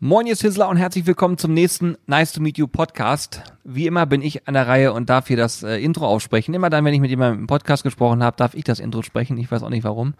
[0.00, 3.42] Moin, ihr Sizzler und herzlich willkommen zum nächsten Nice to Meet You Podcast.
[3.64, 6.54] Wie immer bin ich an der Reihe und darf hier das äh, Intro aufsprechen.
[6.54, 9.36] Immer dann, wenn ich mit jemandem im Podcast gesprochen habe, darf ich das Intro sprechen.
[9.38, 10.14] Ich weiß auch nicht warum.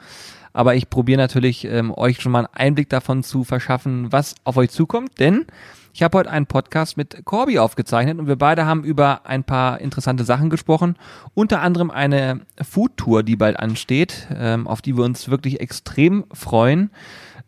[0.53, 4.56] Aber ich probiere natürlich, ähm, euch schon mal einen Einblick davon zu verschaffen, was auf
[4.56, 5.21] euch zukommt.
[5.21, 5.46] Denn
[5.93, 9.81] ich habe heute einen Podcast mit Corby aufgezeichnet und wir beide haben über ein paar
[9.81, 10.97] interessante Sachen gesprochen.
[11.35, 16.91] Unter anderem eine Food-Tour, die bald ansteht, ähm, auf die wir uns wirklich extrem freuen.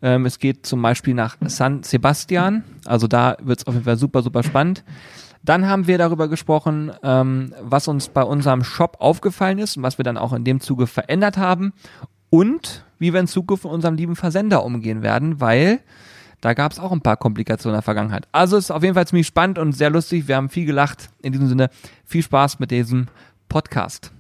[0.03, 2.65] Ähm, es geht zum Beispiel nach San Sebastian.
[2.85, 4.85] Also da wird es auf jeden Fall super, super spannend.
[5.43, 9.99] Dann haben wir darüber gesprochen, ähm, was uns bei unserem Shop aufgefallen ist und was
[9.99, 11.73] wir dann auch in dem Zuge verändert haben.
[12.29, 15.81] Und wie wir in Zukunft mit unserem lieben Versender umgehen werden, weil
[16.41, 18.29] da gab es auch ein paar Komplikationen in der Vergangenheit.
[18.33, 20.29] Also ist auf jeden Fall ziemlich spannend und sehr lustig.
[20.29, 21.11] Wir haben viel gelacht.
[21.23, 21.71] In diesem Sinne
[22.05, 23.09] viel Spaß mit diesem
[23.49, 24.13] Podcast.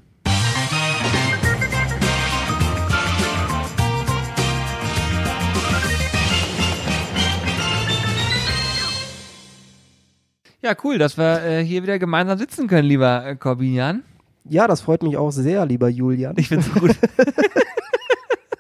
[10.62, 14.02] Ja, cool, dass wir äh, hier wieder gemeinsam sitzen können, lieber äh, Corbinian.
[14.44, 16.34] Ja, das freut mich auch sehr, lieber Julian.
[16.36, 16.94] Ich find's gut.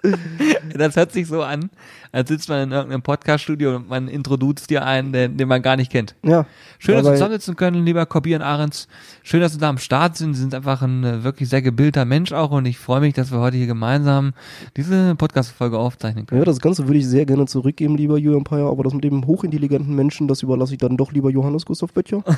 [0.74, 1.70] das hört sich so an,
[2.12, 5.76] als sitzt man in irgendeinem Podcaststudio und man introduziert dir einen, den, den man gar
[5.76, 6.14] nicht kennt.
[6.22, 6.46] Ja.
[6.78, 8.88] Schön, dass wir zusammensitzen können, lieber Kobi und Ahrens.
[9.22, 10.34] Schön, dass Sie da am Start sind.
[10.34, 13.30] Sie sind einfach ein äh, wirklich sehr gebildeter Mensch auch und ich freue mich, dass
[13.30, 14.32] wir heute hier gemeinsam
[14.76, 16.40] diese Podcast-Folge aufzeichnen können.
[16.40, 19.26] Ja, das Ganze würde ich sehr gerne zurückgeben, lieber Julian Peyer, aber das mit dem
[19.26, 22.24] hochintelligenten Menschen, das überlasse ich dann doch lieber Johannes Gustav Böttcher.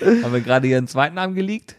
[0.00, 1.76] Haben wir gerade Ihren zweiten Namen geleakt?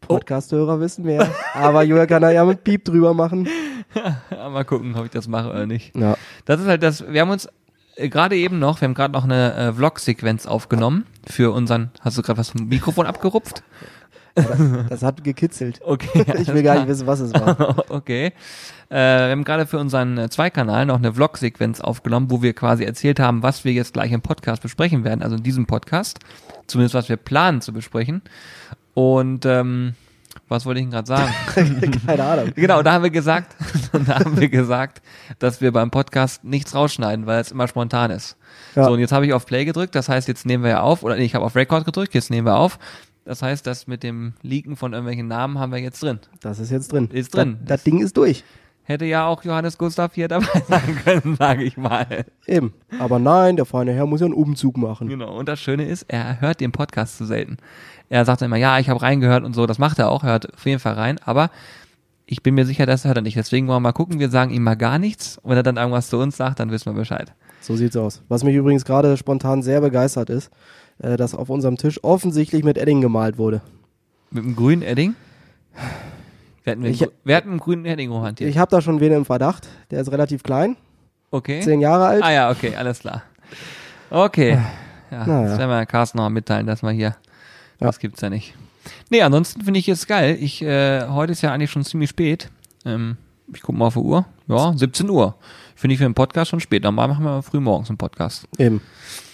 [0.00, 1.28] Podcast-Hörer wissen mehr.
[1.54, 3.48] Aber Julian kann da ja mit Piep drüber machen.
[3.94, 5.96] Ja, mal gucken, ob ich das mache oder nicht.
[5.96, 6.16] Ja.
[6.44, 7.48] Das ist halt das, wir haben uns
[7.96, 12.16] äh, gerade eben noch, wir haben gerade noch eine äh, Vlog-Sequenz aufgenommen für unseren, hast
[12.16, 13.62] du gerade was vom Mikrofon abgerupft?
[14.88, 15.80] Das hat gekitzelt.
[15.84, 16.24] Okay.
[16.38, 17.84] Ich will gar nicht wissen, was es war.
[17.90, 18.32] okay.
[18.88, 22.84] Äh, wir haben gerade für unseren äh, Zweikanal noch eine Vlog-Sequenz aufgenommen, wo wir quasi
[22.84, 26.20] erzählt haben, was wir jetzt gleich im Podcast besprechen werden, also in diesem Podcast.
[26.66, 28.22] Zumindest was wir planen zu besprechen.
[28.98, 29.94] Und ähm,
[30.48, 31.32] was wollte ich denn gerade sagen?
[32.06, 32.52] Keine Ahnung.
[32.56, 33.54] Genau, da haben wir gesagt,
[33.92, 35.02] da haben wir gesagt,
[35.38, 38.36] dass wir beim Podcast nichts rausschneiden, weil es immer spontan ist.
[38.74, 38.86] Ja.
[38.86, 41.04] So, und jetzt habe ich auf Play gedrückt, das heißt, jetzt nehmen wir ja auf,
[41.04, 42.80] oder nee, ich habe auf Record gedrückt, jetzt nehmen wir auf.
[43.24, 46.18] Das heißt, das mit dem Leaken von irgendwelchen Namen haben wir jetzt drin.
[46.40, 47.08] Das ist jetzt drin.
[47.12, 47.58] Ist drin.
[47.60, 48.42] Das, das Ding ist durch.
[48.88, 52.24] Hätte ja auch Johannes Gustav hier dabei sein können, sage ich mal.
[52.46, 52.72] Eben.
[52.98, 55.08] Aber nein, der feine Herr muss ja einen Umzug machen.
[55.08, 55.36] Genau.
[55.36, 57.58] Und das Schöne ist, er hört den Podcast zu selten.
[58.08, 59.66] Er sagt immer, ja, ich habe reingehört und so.
[59.66, 60.22] Das macht er auch.
[60.22, 61.18] Hört auf jeden Fall rein.
[61.22, 61.50] Aber
[62.24, 63.36] ich bin mir sicher, das hört er nicht.
[63.36, 64.20] Deswegen wollen wir mal gucken.
[64.20, 65.36] Wir sagen ihm mal gar nichts.
[65.36, 67.34] Und wenn er dann irgendwas zu uns sagt, dann wissen wir Bescheid.
[67.60, 68.22] So sieht's aus.
[68.28, 70.50] Was mich übrigens gerade spontan sehr begeistert ist,
[70.96, 73.60] äh, dass auf unserem Tisch offensichtlich mit Edding gemalt wurde.
[74.30, 75.14] Mit dem grünen Edding.
[76.68, 78.50] Wir hatten, Ich- wir hatten einen grünen Edding hantiert.
[78.50, 79.68] Ich habe da schon wen im Verdacht.
[79.90, 80.76] Der ist relativ klein,
[81.30, 81.60] Okay.
[81.60, 82.22] zehn Jahre alt.
[82.22, 83.22] Ah ja, okay, alles klar.
[84.10, 84.58] Okay.
[85.10, 85.48] Ja, Naja.
[85.48, 87.16] das werden wir Carsten noch mitteilen, dass wir hier.
[87.80, 87.86] Ja.
[87.86, 88.54] Das gibt's ja nicht.
[89.10, 90.36] Nee, ansonsten finde ich es geil.
[90.40, 92.50] Ich, äh, heute ist ja eigentlich schon ziemlich spät.
[92.84, 93.16] Ähm,
[93.52, 94.24] ich gucke mal auf die Uhr.
[94.46, 95.34] Ja, 17 Uhr.
[95.74, 96.82] Finde ich für einen Podcast schon spät.
[96.84, 98.46] Normal machen wir früh morgens einen Podcast.
[98.58, 98.80] Eben.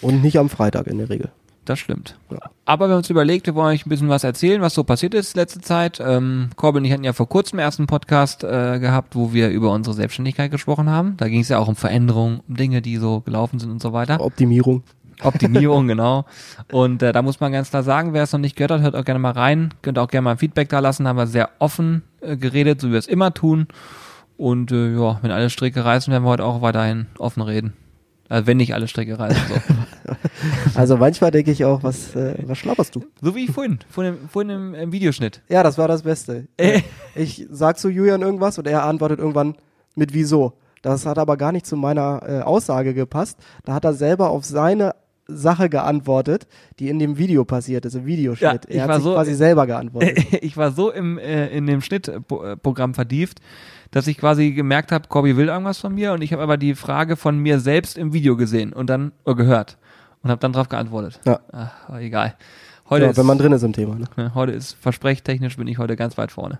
[0.01, 1.31] Und nicht am Freitag in der Regel.
[1.65, 2.17] Das stimmt.
[2.29, 2.37] Ja.
[2.65, 5.15] Aber wir haben uns überlegt, wir wollen euch ein bisschen was erzählen, was so passiert
[5.15, 5.99] ist letzte Zeit.
[5.99, 9.49] Ähm, Corbin und ich hatten ja vor kurzem erst einen Podcast äh, gehabt, wo wir
[9.49, 11.17] über unsere Selbstständigkeit gesprochen haben.
[11.17, 13.93] Da ging es ja auch um Veränderungen, um Dinge, die so gelaufen sind und so
[13.93, 14.21] weiter.
[14.21, 14.83] Optimierung.
[15.23, 16.25] Optimierung, genau.
[16.71, 18.95] Und äh, da muss man ganz klar sagen, wer es noch nicht gehört hat, hört
[18.95, 19.73] auch gerne mal rein.
[19.81, 21.07] Könnt auch gerne mal ein Feedback da lassen.
[21.07, 23.67] Haben wir sehr offen äh, geredet, so wie wir es immer tun.
[24.37, 27.73] Und äh, ja, wenn alle Stricke reißen, werden wir heute auch weiterhin offen reden.
[28.29, 29.41] Also wenn nicht alle Stricke reißen.
[29.47, 29.55] So,
[30.75, 33.03] Also manchmal denke ich auch, was, äh, was schlapperst du?
[33.21, 35.41] so wie ich vorhin, vorhin, im- vorhin im, im Videoschnitt.
[35.49, 36.47] Ja, das war das Beste.
[36.57, 36.81] Äh.
[37.15, 39.55] Ich sag zu Julian irgendwas und er antwortet irgendwann
[39.95, 40.53] mit wieso.
[40.81, 43.39] Das hat aber gar nicht zu meiner äh, Aussage gepasst.
[43.63, 44.93] Da hat er selber auf seine
[45.27, 46.45] Sache geantwortet,
[46.77, 48.65] die in dem Video passiert ist, im Videoschnitt.
[48.65, 50.19] Ja, ich er hat war sich so- quasi selber geantwortet.
[50.43, 53.39] ich war so im, äh, in dem Schnittprogramm vertieft,
[53.91, 56.75] dass ich quasi gemerkt habe, Corby will irgendwas von mir und ich habe aber die
[56.75, 59.77] Frage von mir selbst im Video gesehen und dann äh, gehört
[60.23, 61.19] und habe dann drauf geantwortet.
[61.25, 61.39] Ja.
[61.51, 62.35] Ach, aber egal.
[62.89, 63.95] Heute ja, ist, wenn man drin ist im Thema.
[63.95, 64.35] Ne?
[64.35, 66.59] heute ist versprechtechnisch bin ich heute ganz weit vorne.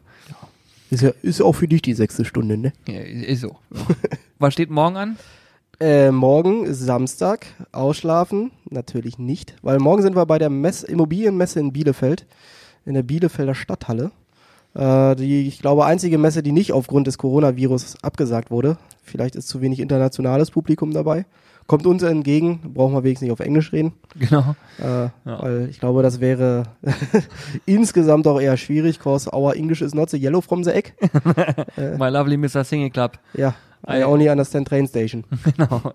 [0.89, 2.73] Ist ja ist ja auch für dich die sechste Stunde, ne?
[2.87, 3.57] Ja, ist so.
[4.39, 5.17] Was steht morgen an?
[5.79, 11.59] Äh, morgen ist Samstag, ausschlafen, natürlich nicht, weil morgen sind wir bei der Mess Immobilienmesse
[11.59, 12.25] in Bielefeld,
[12.85, 14.11] in der Bielefelder Stadthalle.
[14.75, 18.77] Äh, die, ich glaube, einzige Messe, die nicht aufgrund des Coronavirus abgesagt wurde.
[19.03, 21.25] Vielleicht ist zu wenig internationales Publikum dabei.
[21.67, 23.93] Kommt uns entgegen, brauchen wir wenigstens nicht auf Englisch reden.
[24.19, 24.55] Genau.
[24.77, 26.63] Äh, Weil ich glaube, das wäre
[27.65, 30.93] insgesamt auch eher schwierig, cause our English is not the yellow from the egg.
[31.97, 32.63] My lovely Mr.
[32.63, 33.13] Single Club.
[33.33, 33.55] Ja,
[33.87, 35.23] I only understand train station.
[35.57, 35.93] Genau.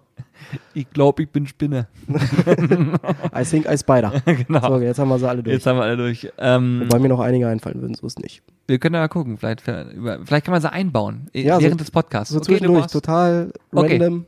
[0.72, 1.86] Ich glaube, ich bin Spinne.
[2.08, 4.10] I think I spider.
[4.24, 4.68] genau.
[4.68, 5.54] So, jetzt haben wir sie alle durch.
[5.54, 6.32] Jetzt haben wir alle durch.
[6.38, 8.42] Ähm, Wobei mir noch einige einfallen würden, so ist nicht.
[8.70, 9.36] Wir können ja mal gucken.
[9.36, 11.28] Vielleicht, vielleicht kann man sie einbauen.
[11.34, 12.32] Ja, so- während des Podcasts.
[12.32, 13.92] So Okay, du zwischendurch, total Okay.
[13.98, 14.24] random.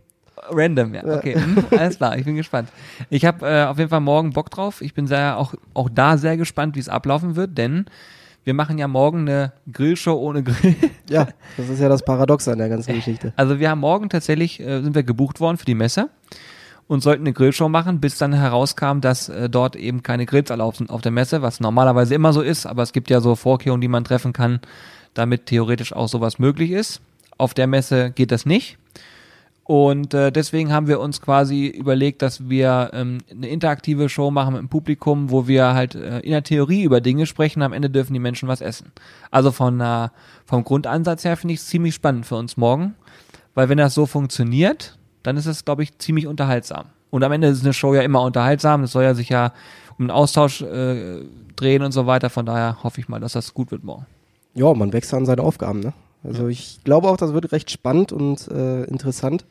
[0.51, 1.05] Random, ja.
[1.05, 2.69] Okay, hm, alles klar, ich bin gespannt.
[3.11, 4.81] Ich habe äh, auf jeden Fall morgen Bock drauf.
[4.83, 7.85] Ich bin sehr auch auch da sehr gespannt, wie es ablaufen wird, denn
[8.43, 10.75] wir machen ja morgen eine Grillshow ohne Grill.
[11.09, 13.33] Ja, das ist ja das Paradox an der ganzen Geschichte.
[13.37, 16.09] Also wir haben morgen tatsächlich äh, sind wir gebucht worden für die Messe
[16.89, 20.79] und sollten eine Grillshow machen, bis dann herauskam, dass äh, dort eben keine Grills erlaubt
[20.79, 23.81] sind auf der Messe, was normalerweise immer so ist, aber es gibt ja so Vorkehrungen,
[23.81, 24.61] die man treffen kann,
[25.15, 27.01] damit theoretisch auch sowas möglich ist.
[27.39, 28.79] Auf der Messe geht das nicht.
[29.65, 34.55] Und äh, deswegen haben wir uns quasi überlegt, dass wir ähm, eine interaktive Show machen
[34.55, 37.89] mit dem Publikum, wo wir halt äh, in der Theorie über Dinge sprechen, am Ende
[37.89, 38.91] dürfen die Menschen was essen.
[39.31, 40.09] Also von äh,
[40.47, 42.97] vom Grundansatz her finde ich es ziemlich spannend für uns morgen,
[43.55, 46.87] weil wenn das so funktioniert, dann ist es, glaube ich, ziemlich unterhaltsam.
[47.11, 49.53] Und am Ende ist eine Show ja immer unterhaltsam, es soll ja sich ja
[49.99, 51.23] um einen Austausch äh,
[51.57, 54.07] drehen und so weiter, von daher hoffe ich mal, dass das gut wird morgen.
[54.55, 55.93] Ja, man wächst an seine Aufgaben, ne?
[56.25, 59.45] Also ich glaube auch, das wird recht spannend und äh, interessant.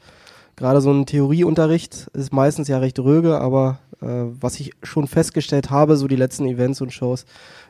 [0.55, 5.95] Gerade so ein Theorieunterricht ist meistens ja recht röge, aber was ich schon festgestellt habe,
[5.95, 7.25] so die letzten Events und Shows,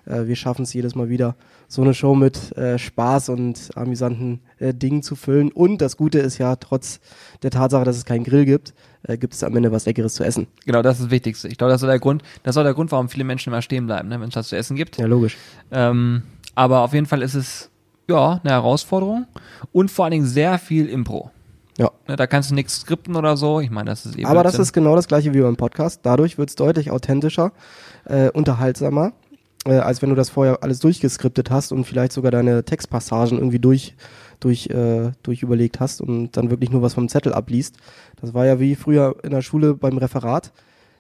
[0.06, 1.36] äh, wir schaffen es jedes Mal wieder,
[1.68, 5.52] so eine Show mit äh, Spaß und amüsanten äh, Dingen zu füllen.
[5.52, 7.00] Und das Gute ist ja, trotz
[7.44, 8.74] der Tatsache, dass es keinen Grill gibt,
[9.04, 10.48] äh, gibt es am Ende was Leckeres zu essen.
[10.66, 11.48] Genau, das ist das Wichtigste.
[11.48, 13.86] Ich glaube, das ist der Grund, das ist der Grund, warum viele Menschen immer stehen
[13.86, 14.98] bleiben, ne, wenn es was zu essen gibt.
[14.98, 15.38] Ja, logisch.
[15.72, 16.24] Ähm,
[16.56, 17.70] aber auf jeden Fall ist es
[18.08, 19.26] ja eine Herausforderung
[19.72, 21.32] und vor allen Dingen sehr viel Impro.
[21.78, 21.92] Ja.
[22.08, 23.60] Ne, da kannst du nichts skripten oder so.
[23.60, 24.28] Ich meine, das ist eben.
[24.28, 26.02] Aber das ist genau das gleiche wie beim Podcast.
[26.04, 27.52] Dadurch wird es deutlich authentischer,
[28.06, 29.14] äh, unterhaltsamer,
[29.66, 33.60] äh, als wenn du das vorher alles durchgeskriptet hast und vielleicht sogar deine Textpassagen irgendwie
[33.60, 33.96] durch,
[34.40, 37.78] durch, äh, durch überlegt hast und dann wirklich nur was vom Zettel abliest.
[38.20, 40.52] Das war ja wie früher in der Schule beim Referat.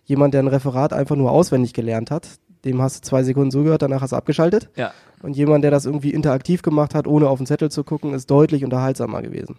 [0.06, 2.28] Jemand, der ein Referat einfach nur auswendig gelernt hat,
[2.66, 4.70] dem hast du zwei Sekunden zugehört, danach hast du abgeschaltet.
[4.76, 4.94] Ja.
[5.22, 8.30] Und jemand, der das irgendwie interaktiv gemacht hat, ohne auf den Zettel zu gucken, ist
[8.30, 9.58] deutlich unterhaltsamer gewesen.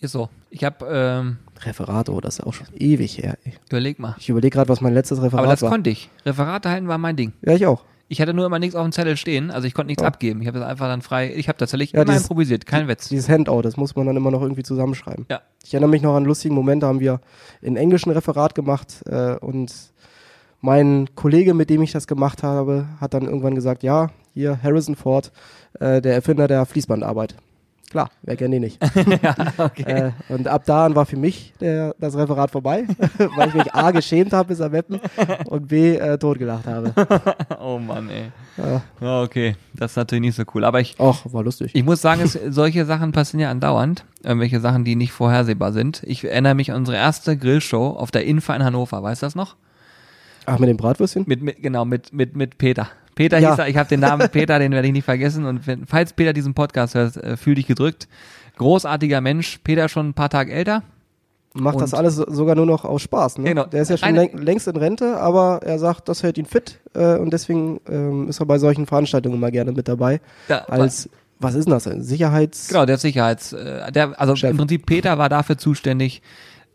[0.00, 0.28] Ist so.
[0.50, 3.36] Ich habe ähm, Referat, oh, das ist auch schon ewig her.
[3.44, 3.54] ey.
[3.68, 4.14] überleg mal.
[4.18, 5.70] Ich überlege gerade, was mein letztes Referat Aber das war.
[5.70, 6.08] konnte ich.
[6.24, 7.32] Referate halten war mein Ding.
[7.42, 7.82] Ja, ich auch.
[8.10, 10.06] Ich hatte nur immer nichts auf dem Zettel stehen, also ich konnte nichts Ja.
[10.08, 10.40] abgeben.
[10.40, 11.34] Ich habe das einfach dann frei.
[11.34, 13.08] Ich habe tatsächlich Ja, immer dieses- improvisiert, kein Witz.
[13.08, 15.26] Dieses Handout, das muss man dann immer noch irgendwie zusammenschreiben.
[15.28, 15.42] Ja.
[15.64, 17.20] Ich erinnere mich noch an einen lustigen Moment, da haben wir
[17.60, 19.70] in Englisch ein Referat gemacht äh, und
[20.60, 24.96] mein Kollege, mit dem ich das gemacht habe, hat dann irgendwann gesagt, ja, hier Harrison
[24.96, 25.30] Ford,
[25.78, 27.34] äh, der Erfinder der Fließbandarbeit.
[27.90, 28.78] Klar, wer kennt ihn nicht.
[29.22, 29.82] ja, okay.
[29.82, 32.86] äh, und ab da an war für mich der, das Referat vorbei,
[33.36, 35.00] weil ich mich A geschämt habe bis am Weppen
[35.46, 36.92] und B äh, totgelacht habe.
[37.60, 38.30] oh Mann, ey.
[38.58, 38.82] Ja.
[39.00, 39.56] Ja, okay.
[39.72, 40.64] Das ist natürlich nicht so cool.
[40.64, 41.70] Aber ich, Och, war lustig.
[41.74, 44.04] ich muss sagen, es, solche Sachen passieren ja andauernd.
[44.22, 46.02] Irgendwelche Sachen, die nicht vorhersehbar sind.
[46.04, 49.02] Ich erinnere mich an unsere erste Grillshow auf der Infa in Hannover.
[49.02, 49.56] Weißt du das noch?
[50.44, 51.24] Ach, mit dem Bratwürstchen?
[51.26, 52.88] Mit, mit genau, mit, mit, mit Peter.
[53.18, 53.50] Peter Ja.
[53.50, 55.44] hieß er, ich habe den Namen Peter, den werde ich nicht vergessen.
[55.44, 58.06] Und wenn, falls Peter diesen Podcast hört, äh, fühl dich gedrückt.
[58.58, 59.58] Großartiger Mensch.
[59.64, 60.82] Peter schon ein paar Tage älter.
[61.54, 63.38] Macht das Und- alles so- sogar nur noch aus Spaß.
[63.38, 63.48] Ne?
[63.48, 63.64] Genau.
[63.64, 66.46] Der ist ja schon Eine- läng längst in Rente, aber er sagt, das hält ihn
[66.46, 70.20] fit äh, und deswegen ähm, ist er bei solchen Veranstaltungen immer gerne mit dabei.
[70.48, 71.08] Ja, Als,
[71.40, 71.84] was ist denn das?
[71.84, 72.68] Sicherheits...
[72.68, 74.50] Genau, der Sicherheits, äh, der, also Chef.
[74.50, 76.22] im Prinzip Peter war dafür zuständig,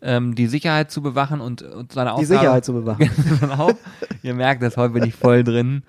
[0.04, 2.28] ähm, die Sicherheit zu bewachen und, und seine Aufgabe.
[2.28, 3.10] Die Sicherheit zu bewachen.
[3.40, 3.72] genau.
[4.22, 5.84] Ihr merkt das, heute bin ich voll drin.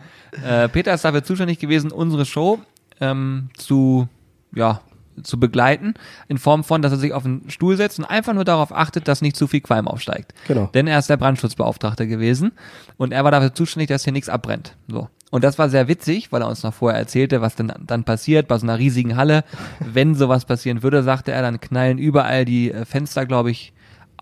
[0.44, 2.60] Äh, Peter ist dafür zuständig gewesen, unsere Show
[3.00, 4.08] ähm, zu,
[4.54, 4.80] ja,
[5.22, 5.94] zu begleiten,
[6.28, 9.06] in Form von, dass er sich auf einen Stuhl setzt und einfach nur darauf achtet,
[9.06, 10.34] dass nicht zu viel Qualm aufsteigt.
[10.48, 10.68] Genau.
[10.74, 12.52] Denn er ist der Brandschutzbeauftragte gewesen
[12.96, 14.76] und er war dafür zuständig, dass hier nichts abbrennt.
[14.88, 15.08] So.
[15.30, 18.48] Und das war sehr witzig, weil er uns noch vorher erzählte, was denn dann passiert
[18.48, 19.44] bei so einer riesigen Halle.
[19.80, 23.72] Wenn sowas passieren würde, sagte er, dann knallen überall die äh, Fenster, glaube ich,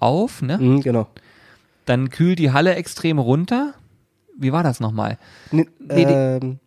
[0.02, 0.58] auf, ne?
[0.58, 1.06] Mhm, genau.
[1.86, 3.74] Dann kühlt die Halle extrem runter.
[4.36, 5.18] Wie war das nochmal?
[5.50, 6.58] Nee, ähm,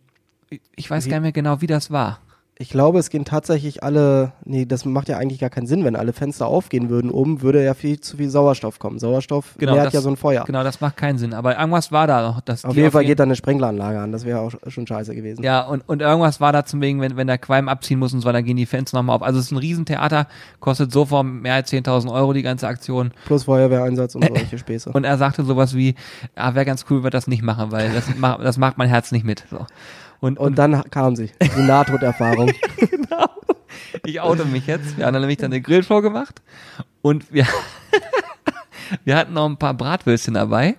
[0.76, 2.20] Ich weiß gar nicht mehr genau, wie das war.
[2.58, 5.94] Ich glaube, es gehen tatsächlich alle, nee, das macht ja eigentlich gar keinen Sinn, wenn
[5.94, 8.98] alle Fenster aufgehen würden oben, würde ja viel zu viel Sauerstoff kommen.
[8.98, 10.44] Sauerstoff Genau, nährt das- ja so ein Feuer.
[10.44, 11.34] Genau, das macht keinen Sinn.
[11.34, 12.40] Aber irgendwas war da noch.
[12.40, 15.42] Dass Auf jeden Fall geht da eine Sprenkleranlage an, das wäre auch schon scheiße gewesen.
[15.42, 18.20] Ja, und, und irgendwas war da zum wegen, wenn, wenn der Qualm abziehen muss und
[18.22, 19.22] so, dann gehen die Fenster nochmal auf.
[19.22, 20.26] Also es ist ein Riesentheater,
[20.60, 23.12] kostet sofort mehr als 10.000 Euro die ganze Aktion.
[23.26, 24.90] Plus Feuerwehreinsatz und solche Späße.
[24.92, 25.94] Und er sagte sowas wie,
[26.34, 28.06] ja, wäre ganz cool, wenn wir das nicht machen, weil das,
[28.42, 29.44] das macht mein Herz nicht mit.
[29.50, 29.66] So.
[30.20, 32.52] Und, Und dann kam sie, die Nahtoderfahrung.
[34.04, 34.96] ich oute mich jetzt.
[34.96, 36.42] Wir haben nämlich dann eine Grillshow gemacht
[37.02, 37.46] und wir,
[39.04, 40.76] wir hatten noch ein paar Bratwürstchen dabei.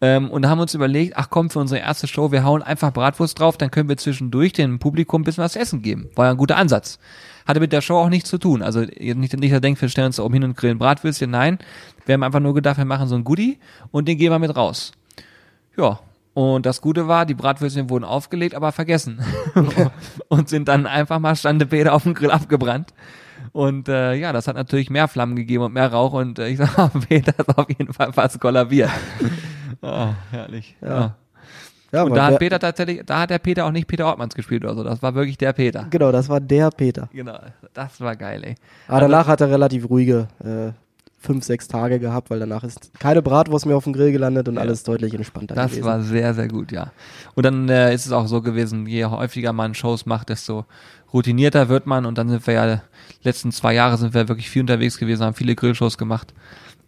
[0.00, 2.92] Ähm, und da haben uns überlegt, ach komm, für unsere erste Show, wir hauen einfach
[2.92, 6.10] Bratwurst drauf, dann können wir zwischendurch dem Publikum ein bisschen was zu essen geben.
[6.14, 6.98] War ja ein guter Ansatz.
[7.46, 8.60] Hatte mit der Show auch nichts zu tun.
[8.60, 11.30] Also nicht, nicht denkt, wir stellen uns da oben hin und grillen Bratwürstchen.
[11.30, 11.58] Nein,
[12.04, 13.58] wir haben einfach nur gedacht, wir machen so ein Goodie
[13.90, 14.92] und den gehen wir mit raus.
[15.76, 16.00] Ja,
[16.36, 19.24] und das Gute war, die Bratwürstchen wurden aufgelegt, aber vergessen.
[20.28, 22.92] und sind dann einfach mal Standepede auf dem Grill abgebrannt.
[23.52, 26.58] Und äh, ja, das hat natürlich mehr Flammen gegeben und mehr Rauch und äh, ich
[26.58, 28.90] sag mal, Peter ist auf jeden Fall fast kollabiert.
[29.80, 30.76] oh, herrlich.
[30.82, 30.88] Ja.
[30.88, 31.16] Ja.
[31.92, 34.62] Ja, Und da hat Peter tatsächlich, da hat der Peter auch nicht Peter Ortmanns gespielt
[34.64, 34.84] oder so.
[34.84, 35.86] Das war wirklich der Peter.
[35.88, 37.08] Genau, das war der Peter.
[37.14, 37.38] Genau,
[37.72, 38.54] das war geil, ey.
[38.88, 40.72] Aber danach hat er relativ ruhige äh,
[41.26, 44.54] fünf, sechs Tage gehabt, weil danach ist keine Bratwurst mehr auf dem Grill gelandet und
[44.54, 44.60] Ja.
[44.62, 45.84] alles deutlich entspannter Das gewesen.
[45.86, 46.92] war sehr, sehr gut, ja.
[47.34, 50.64] Und dann äh, ist es auch so gewesen, je häufiger man Shows macht, desto
[51.12, 52.06] routinierter wird man.
[52.06, 52.82] Und dann sind wir ja,
[53.22, 56.32] letzten zwei Jahre sind wir wirklich viel unterwegs gewesen, haben viele Grillshows gemacht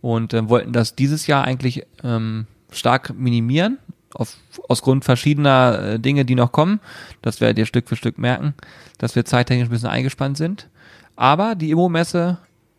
[0.00, 3.78] und äh, wollten das dieses Jahr eigentlich ähm, stark minimieren.
[4.14, 4.36] Auf,
[4.68, 6.80] aus Grund verschiedener äh, Dinge, die noch kommen.
[7.20, 8.54] Das werdet ihr Stück für Stück merken,
[8.96, 10.68] dass wir zeittechnisch ein bisschen eingespannt sind.
[11.14, 12.38] Aber die Immo-Messe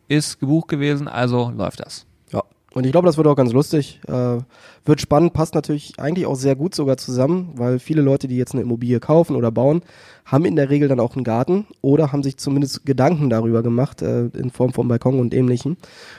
[0.10, 2.06] ist gebucht gewesen, also läuft das.
[2.34, 4.02] Ja, und ich glaube, das wird auch ganz lustig.
[4.08, 4.40] Äh,
[4.86, 8.54] wird spannend, passt natürlich eigentlich auch sehr gut sogar zusammen, weil viele Leute, die jetzt
[8.54, 9.82] eine Immobilie kaufen oder bauen,
[10.26, 14.02] haben in der Regel dann auch einen Garten oder haben sich zumindest Gedanken darüber gemacht,
[14.02, 15.78] äh, in Form von Balkon und ähnlichem.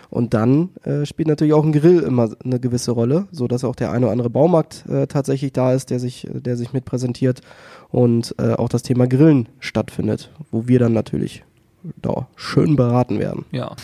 [0.09, 3.75] Und dann äh, spielt natürlich auch ein Grill immer eine gewisse Rolle, so dass auch
[3.75, 7.41] der eine oder andere Baumarkt äh, tatsächlich da ist, der sich, der sich mit präsentiert
[7.91, 11.45] und äh, auch das Thema Grillen stattfindet, wo wir dann natürlich
[12.01, 13.45] da schön beraten werden.
[13.51, 13.75] Ja.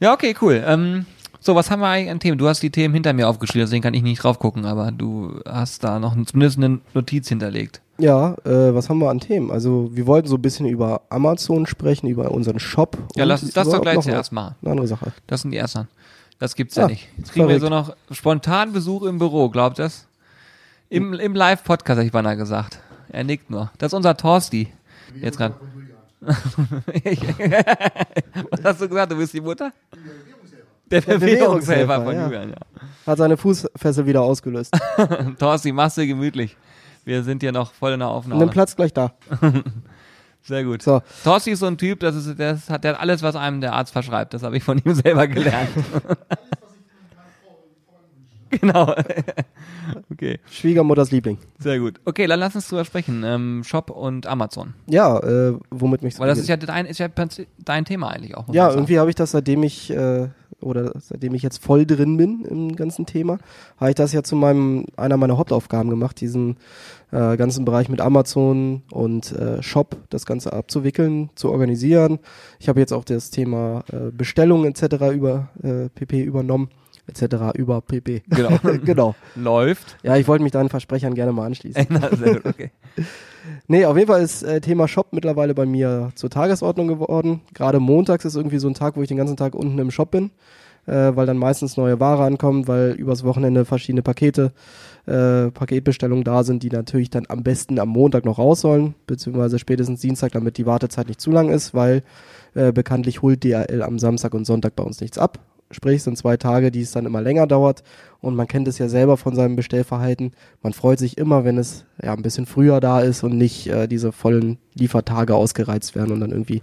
[0.00, 0.62] Ja, okay, cool.
[0.66, 1.06] Ähm,
[1.40, 2.38] so, was haben wir eigentlich an Themen?
[2.38, 5.40] Du hast die Themen hinter mir aufgeschrieben, deswegen kann ich nicht drauf gucken, aber du
[5.46, 7.80] hast da noch zumindest eine Notiz hinterlegt.
[7.98, 9.50] Ja, äh, was haben wir an Themen?
[9.50, 12.96] Also wir wollten so ein bisschen über Amazon sprechen, über unseren Shop.
[13.14, 14.56] Ja, und lass uns das doch gleich zuerst machen.
[14.62, 15.12] Eine andere Sache.
[15.26, 15.86] Das sind die ersten.
[16.40, 17.08] Das gibt's ja Ah, nicht.
[17.16, 20.08] Jetzt kriegen wir so noch spontan Besuch im Büro, glaubt das?
[20.88, 22.80] Im, im Live-Podcast, hab ich beinahe gesagt.
[23.10, 23.70] Er nickt nur.
[23.78, 24.68] Das ist unser Torsti.
[25.20, 25.54] Jetzt gerade.
[28.50, 29.12] Was hast du gesagt?
[29.12, 29.72] Du bist die Mutter?
[30.90, 32.24] Der Bewegungshelfer von ja.
[32.26, 32.56] Julian, ja.
[33.06, 34.76] Hat seine Fußfessel wieder ausgelöst.
[35.38, 36.56] Torsti, mach's dir gemütlich.
[37.04, 38.40] Wir sind hier noch voll in der Aufnahme.
[38.40, 39.12] dann Platz gleich da.
[40.42, 40.82] Sehr gut.
[40.82, 43.62] So, Torsti ist so ein Typ, das ist, das hat, der hat alles, was einem
[43.62, 44.34] der Arzt verschreibt.
[44.34, 45.70] Das habe ich von ihm selber gelernt.
[48.60, 48.94] genau.
[50.10, 51.38] okay, Schwiegermutters Liebling.
[51.58, 52.00] sehr gut.
[52.04, 53.22] Okay, dann lass uns drüber sprechen.
[53.24, 54.74] Ähm, Shop und Amazon.
[54.86, 57.08] Ja, äh, womit mich Weil das ist ja dein, ist ja
[57.58, 58.46] dein Thema eigentlich auch.
[58.52, 60.28] Ja, irgendwie habe ich das, seitdem ich äh,
[60.60, 63.38] oder seitdem ich jetzt voll drin bin im ganzen Thema,
[63.76, 66.56] habe ich das ja zu meinem einer meiner Hauptaufgaben gemacht, diesen
[67.12, 72.18] äh, ganzen Bereich mit Amazon und äh, Shop das Ganze abzuwickeln, zu organisieren.
[72.58, 75.14] Ich habe jetzt auch das Thema äh, Bestellungen etc.
[75.14, 76.70] über äh, PP übernommen,
[77.06, 77.56] etc.
[77.56, 78.22] über PP.
[78.28, 78.58] Genau.
[78.84, 79.14] genau.
[79.34, 79.96] Läuft.
[80.02, 81.86] Ja, ich wollte mich deinen Versprechern gerne mal anschließen.
[81.90, 82.70] Na, sehr gut, okay.
[83.68, 87.42] Nee, auf jeden Fall ist äh, Thema Shop mittlerweile bei mir zur Tagesordnung geworden.
[87.52, 90.10] Gerade montags ist irgendwie so ein Tag, wo ich den ganzen Tag unten im Shop
[90.10, 90.30] bin,
[90.86, 94.52] äh, weil dann meistens neue Ware ankommt, weil übers Wochenende verschiedene Pakete,
[95.06, 99.58] äh, Paketbestellungen da sind, die natürlich dann am besten am Montag noch raus sollen, beziehungsweise
[99.58, 102.02] spätestens Dienstag, damit die Wartezeit nicht zu lang ist, weil
[102.54, 105.38] äh, bekanntlich holt DHL am Samstag und Sonntag bei uns nichts ab.
[105.74, 107.82] Sprich, es sind zwei Tage, die es dann immer länger dauert.
[108.20, 110.32] Und man kennt es ja selber von seinem Bestellverhalten.
[110.62, 113.86] Man freut sich immer, wenn es ja ein bisschen früher da ist und nicht äh,
[113.86, 116.60] diese vollen Liefertage ausgereizt werden und dann irgendwie,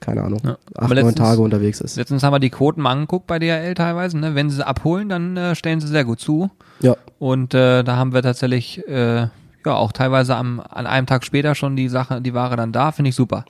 [0.00, 0.52] keine Ahnung, Ja.
[0.52, 1.96] acht, Aber neun letztens- Tage unterwegs ist.
[1.96, 4.18] Letztens haben wir die Quoten mal angeguckt bei DHL teilweise.
[4.18, 4.34] Ne?
[4.34, 6.50] Wenn sie sie abholen, dann äh, stellen sie sehr gut zu.
[6.80, 9.16] Ja, Und äh, da haben wir tatsächlich äh,
[9.64, 12.90] ja auch teilweise am, an einem Tag später schon die Sache, die Ware dann da.
[12.90, 13.44] Finde ich super.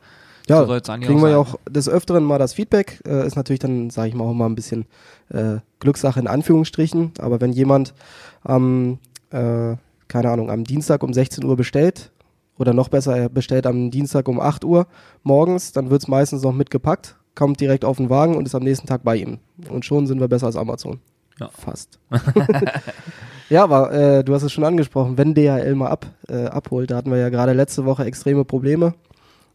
[0.48, 3.00] Ja So kriegen wir ja auch des Öfteren mal das Feedback.
[3.06, 4.86] Äh, ist natürlich dann, sage ich mal, auch mal ein bisschen
[5.30, 7.12] äh, Glückssache in Anführungsstrichen.
[7.18, 7.94] Aber wenn jemand
[8.42, 8.98] am,
[9.30, 9.76] äh,
[10.08, 12.12] keine Ahnung, am Dienstag um 16 Uhr bestellt,
[12.58, 14.86] oder noch besser, er bestellt am Dienstag um 8 Uhr
[15.22, 18.86] morgens, dann wird's meistens noch mitgepackt, kommt direkt auf den Wagen und ist am nächsten
[18.86, 19.38] Tag bei ihm.
[19.68, 21.00] Und schon sind wir besser als Amazon.
[21.40, 21.48] Ja.
[21.48, 21.98] Fast.
[23.48, 26.96] ja, aber äh, du hast es schon angesprochen, wenn DHL mal ab, äh, abholt, da
[26.96, 28.94] hatten wir ja gerade letzte Woche extreme Probleme,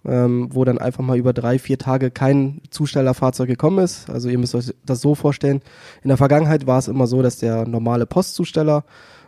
[0.08, 4.10] ähm, wo dann einfach mal über drei, vier Tage kein Zustellerfahrzeug gekommen ist.
[4.10, 5.62] Also ihr müsst euch das so vorstellen.
[6.02, 8.86] In der Vergangenheit war es immer so, dass der normale Postzusteller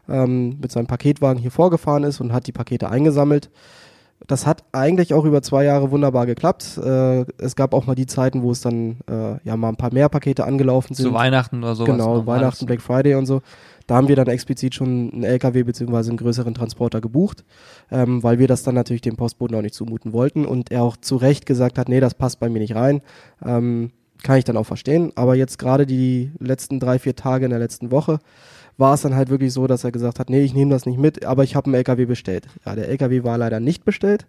[0.08, 3.50] ähm, mit seinem Paketwagen hier vorgefahren ist und hat die Pakete eingesammelt.
[4.28, 6.78] Das hat eigentlich auch über zwei Jahre wunderbar geklappt.
[6.78, 9.94] Äh, es gab auch mal die Zeiten, wo es dann äh, ja mal ein paar
[9.94, 11.06] mehr Pakete angelaufen sind.
[11.06, 11.92] Zu Weihnachten oder sowas.
[11.92, 12.66] Genau, noch Weihnachten.
[12.66, 13.42] Black Friday und so.
[13.88, 17.44] Da haben wir dann explizit schon einen LKW beziehungsweise einen größeren Transporter gebucht,
[17.90, 20.96] ähm, weil wir das dann natürlich dem Postboten auch nicht zumuten wollten und er auch
[20.96, 23.02] zu Recht gesagt hat, nee, das passt bei mir nicht rein.
[23.44, 23.90] Ähm,
[24.22, 25.12] kann ich dann auch verstehen.
[25.16, 28.20] Aber jetzt gerade die letzten drei, vier Tage in der letzten Woche
[28.80, 30.98] war es dann halt wirklich so, dass er gesagt hat, nee, ich nehme das nicht
[31.00, 32.48] mit, aber ich habe einen LKW bestellt.
[32.66, 34.26] Ja, der LKW war leider nicht bestellt.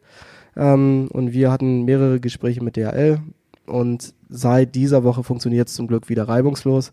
[0.56, 3.20] Ähm, und wir hatten mehrere Gespräche mit DHL.
[3.66, 6.92] Und seit dieser Woche funktioniert es zum Glück wieder reibungslos.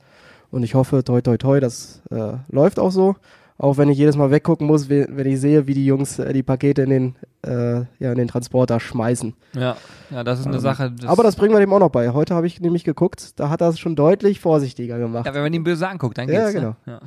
[0.52, 3.16] Und ich hoffe, toi, toi, toi, das äh, läuft auch so.
[3.60, 6.44] Auch wenn ich jedes Mal weggucken muss, wenn ich sehe, wie die Jungs äh, die
[6.44, 9.34] Pakete in den, äh, ja, in den Transporter schmeißen.
[9.56, 9.76] Ja,
[10.12, 10.92] ja, das ist eine Ähm, Sache.
[10.92, 12.12] Das Aber das bringen wir dem auch noch bei.
[12.12, 15.26] Heute habe ich nämlich geguckt, da hat er es schon deutlich vorsichtiger gemacht.
[15.26, 16.54] ja, wenn man ihn böse anguckt, dann Ja, geht's.
[16.54, 16.70] genau.
[16.70, 16.76] Ne?
[16.86, 17.00] Ja,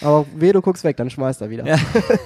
[0.00, 1.66] Aber weh, du guckst weg, dann schmeißt er wieder.
[1.66, 1.76] ja.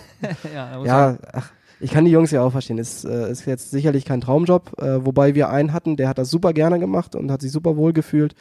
[0.55, 1.51] ja, Ja, ach,
[1.81, 2.79] ich kann die Jungs ja auch verstehen.
[2.79, 6.31] Es äh, ist jetzt sicherlich kein Traumjob, äh, wobei wir einen hatten, der hat das
[6.31, 8.35] super gerne gemacht und hat sich super wohl gefühlt.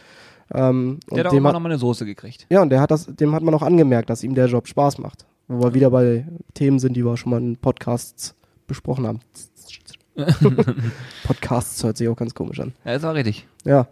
[0.54, 2.48] Ähm, der hat auch immer hat, noch mal eine Soße gekriegt.
[2.50, 4.98] ja, und der hat das, dem hat man auch angemerkt, dass ihm der Job Spaß
[5.00, 5.26] macht.
[5.50, 9.20] Wo wir wieder bei Themen sind, die wir schon mal in Podcasts besprochen haben.
[11.24, 12.74] Podcasts hört sich auch ganz komisch an.
[12.84, 13.48] Ja, ist auch richtig.
[13.64, 13.88] Ja,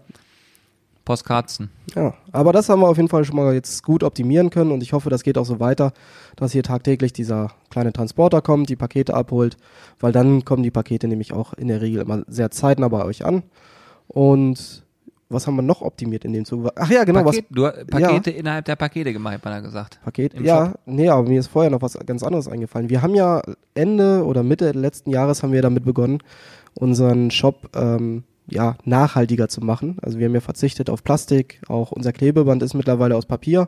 [1.05, 1.69] Postkarzen.
[1.95, 4.81] Ja, aber das haben wir auf jeden Fall schon mal jetzt gut optimieren können und
[4.81, 5.93] ich hoffe, das geht auch so weiter,
[6.35, 9.55] dass hier tagtäglich dieser kleine Transporter kommt, die Pakete abholt,
[9.99, 13.23] weil dann kommen die Pakete nämlich auch in der Regel immer sehr zeitnah bei euch
[13.23, 13.43] an.
[14.07, 14.83] Und
[15.29, 16.69] was haben wir noch optimiert in dem Zug?
[16.75, 19.97] Ach ja, genau, Paket, du, Pakete innerhalb der Pakete gemacht, hat man da gesagt.
[19.97, 20.39] was Paket?
[20.39, 22.89] Ja, nee, aber mir ist vorher noch was ganz anderes eingefallen.
[22.89, 23.41] Wir haben ja
[23.73, 26.19] Ende oder Mitte letzten Jahres haben wir damit begonnen,
[26.75, 29.97] unseren Shop ähm, ja, nachhaltiger zu machen.
[30.01, 33.67] Also wir haben ja verzichtet auf Plastik, auch unser Klebeband ist mittlerweile aus Papier,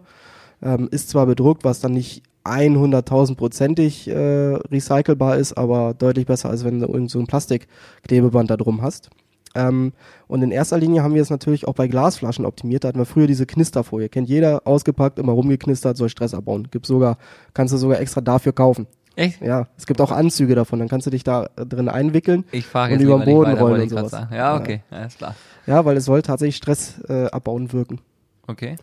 [0.62, 6.64] ähm, ist zwar bedruckt, was dann nicht 100.000-prozentig äh, recycelbar ist, aber deutlich besser, als
[6.64, 9.10] wenn du irgend so ein Plastikklebeband da drum hast.
[9.56, 9.94] Ähm,
[10.28, 12.84] und in erster Linie haben wir es natürlich auch bei Glasflaschen optimiert.
[12.84, 14.10] Da hatten wir früher diese Knisterfolie.
[14.10, 16.68] Kennt jeder, ausgepackt, immer rumgeknistert, soll Stress abbauen.
[16.72, 17.18] Gibt sogar,
[17.54, 18.88] kannst du sogar extra dafür kaufen.
[19.18, 19.42] Echt?
[19.42, 22.46] Ja, es gibt auch Anzüge davon, dann kannst du dich da äh, drin einwickeln.
[22.52, 24.12] Ich fahre Und über den Boden weiter, rollen und sowas.
[24.32, 25.36] Ja, okay, alles klar.
[25.66, 28.00] Ja, weil es soll tatsächlich Stress äh, abbauen wirken.
[28.46, 28.76] Okay.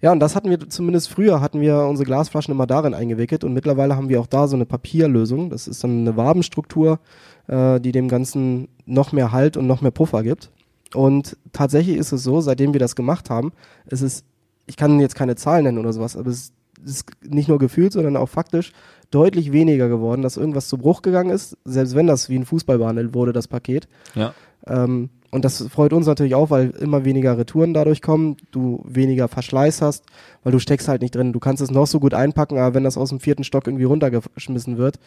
[0.00, 3.52] Ja, und das hatten wir zumindest früher, hatten wir unsere Glasflaschen immer darin eingewickelt und
[3.52, 5.50] mittlerweile haben wir auch da so eine Papierlösung.
[5.50, 6.98] Das ist dann eine Wabenstruktur,
[7.46, 10.50] äh, die dem Ganzen noch mehr Halt und noch mehr Puffer gibt.
[10.94, 13.52] Und tatsächlich ist es so, seitdem wir das gemacht haben,
[13.84, 14.24] es ist,
[14.66, 16.52] ich kann jetzt keine Zahlen nennen oder sowas, aber es
[16.84, 18.72] ist nicht nur gefühlt, sondern auch faktisch
[19.14, 22.78] deutlich weniger geworden, dass irgendwas zu Bruch gegangen ist, selbst wenn das wie ein Fußball
[22.78, 23.88] behandelt wurde, das Paket.
[24.14, 24.34] Ja.
[24.66, 29.26] Ähm, und das freut uns natürlich auch, weil immer weniger Retouren dadurch kommen, du weniger
[29.26, 30.04] Verschleiß hast,
[30.44, 31.32] weil du steckst halt nicht drin.
[31.32, 33.84] Du kannst es noch so gut einpacken, aber wenn das aus dem vierten Stock irgendwie
[33.84, 35.00] runtergeschmissen wird,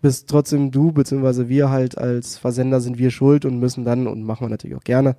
[0.00, 4.24] bist trotzdem du, beziehungsweise wir halt als Versender sind wir schuld und müssen dann, und
[4.24, 5.14] machen wir natürlich auch gerne,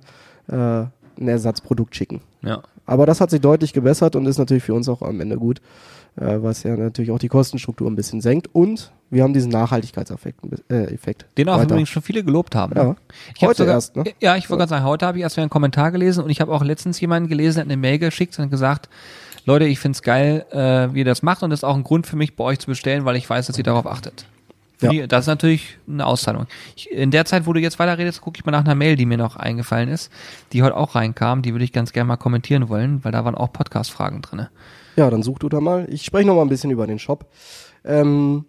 [0.48, 0.84] äh,
[1.16, 2.20] ein Ersatzprodukt schicken.
[2.42, 2.62] Ja.
[2.84, 5.62] Aber das hat sich deutlich gebessert und ist natürlich für uns auch am Ende gut,
[6.16, 10.40] äh, was ja natürlich auch die Kostenstruktur ein bisschen senkt und wir haben diesen Nachhaltigkeitseffekt.
[10.70, 11.64] Äh, Effekt Den auch weiter.
[11.64, 12.74] übrigens schon viele gelobt haben.
[12.76, 12.84] Ja.
[12.84, 12.96] Ne?
[13.34, 14.04] Ich hab Heute sogar, erst, ne?
[14.20, 16.40] Ja, ich wollte gerade sagen, heute habe ich erst wieder einen Kommentar gelesen und ich
[16.40, 18.88] habe auch letztens jemanden gelesen, der hat eine Mail geschickt und gesagt,
[19.44, 22.06] Leute, ich find's geil, äh, wie ihr das macht und das ist auch ein Grund
[22.06, 24.26] für mich, bei euch zu bestellen, weil ich weiß, dass ihr darauf achtet.
[24.80, 24.90] Ja.
[24.90, 26.46] Die, das ist natürlich eine Auszahlung.
[26.76, 29.06] Ich, in der Zeit, wo du jetzt weiterredest, gucke ich mal nach einer Mail, die
[29.06, 30.10] mir noch eingefallen ist,
[30.52, 31.42] die heute auch reinkam.
[31.42, 34.50] Die würde ich ganz gerne mal kommentieren wollen, weil da waren auch Podcast-Fragen drinne.
[34.96, 35.86] Ja, dann such du da mal.
[35.90, 37.26] Ich spreche noch mal ein bisschen über den Shop.
[37.84, 38.44] Ähm,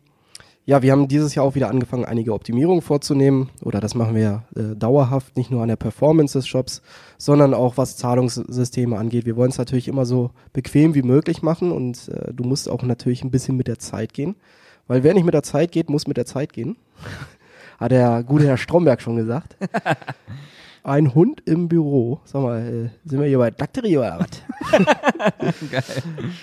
[0.68, 3.50] ja, wir haben dieses Jahr auch wieder angefangen, einige Optimierungen vorzunehmen.
[3.62, 6.82] Oder das machen wir äh, dauerhaft, nicht nur an der Performance des Shops,
[7.18, 9.26] sondern auch was Zahlungssysteme angeht.
[9.26, 12.82] Wir wollen es natürlich immer so bequem wie möglich machen und äh, du musst auch
[12.82, 14.36] natürlich ein bisschen mit der Zeit gehen.
[14.88, 16.78] Weil wer nicht mit der Zeit geht, muss mit der Zeit gehen.
[17.80, 19.58] Hat der gute Herr Stromberg schon gesagt.
[20.88, 22.20] Ein Hund im Büro.
[22.26, 24.82] Sag mal, äh, sind wir hier bei Dakterie oder was?
[25.72, 25.84] Geil.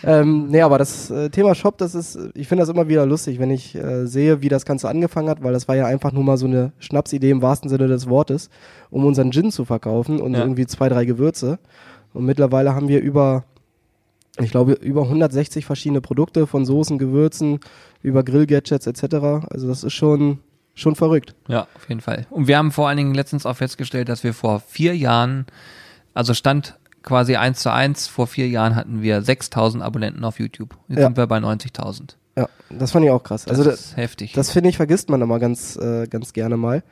[0.03, 3.39] Ähm, nee, aber das äh, Thema Shop, das ist, ich finde das immer wieder lustig,
[3.39, 6.25] wenn ich äh, sehe, wie das Ganze angefangen hat, weil das war ja einfach nur
[6.25, 8.51] mal so eine Schnapsidee im wahrsten Sinne des Wortes,
[8.91, 10.41] um unseren Gin zu verkaufen und Ja.
[10.41, 11.61] irgendwie zwei, drei Gewürze.
[12.13, 13.45] Und mittlerweile haben wir über,
[14.41, 17.61] ich glaube, über 160 verschiedene Produkte von Soßen, Gewürzen,
[18.03, 19.15] über Grillgadgets etc.
[19.51, 20.41] Also das ist schon,
[20.75, 21.35] schon verrückt.
[21.49, 22.27] Ja, auf jeden Fall.
[22.31, 25.47] Und wir haben vor allen Dingen letztens auch festgestellt, dass wir vor vier Jahren,
[26.15, 30.77] also stand quasi eins zu eins, vor vier Jahren hatten wir 6000 Abonnenten auf YouTube.
[30.89, 31.07] Jetzt Ja.
[31.07, 32.17] sind wir bei 90.000.
[32.37, 33.45] Ja, das fand ich auch krass.
[33.45, 34.33] Das also das, ist heftig.
[34.33, 36.83] Das finde ich, vergisst man immer ganz, äh, ganz gerne mal.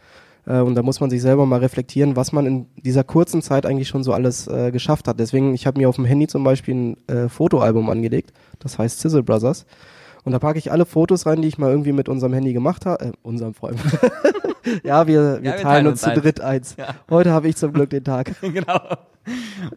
[0.46, 3.64] Äh, und da muss man sich selber mal reflektieren, was man in dieser kurzen Zeit
[3.64, 5.18] eigentlich schon so alles äh, geschafft hat.
[5.20, 9.00] Deswegen, ich habe mir auf dem Handy zum Beispiel ein äh, Fotoalbum angelegt, das heißt
[9.00, 9.64] Sizzle Brothers.
[10.24, 12.86] Und da packe ich alle Fotos rein, die ich mal irgendwie mit unserem Handy gemacht
[12.86, 13.06] habe.
[13.06, 13.78] Äh, unserem Freund.
[14.82, 16.76] ja, wir, wir, wir teilen, teilen uns uns zu dritt eins.
[16.78, 16.94] Ja.
[17.08, 18.34] Heute habe ich zum Glück den Tag.
[18.40, 18.80] genau.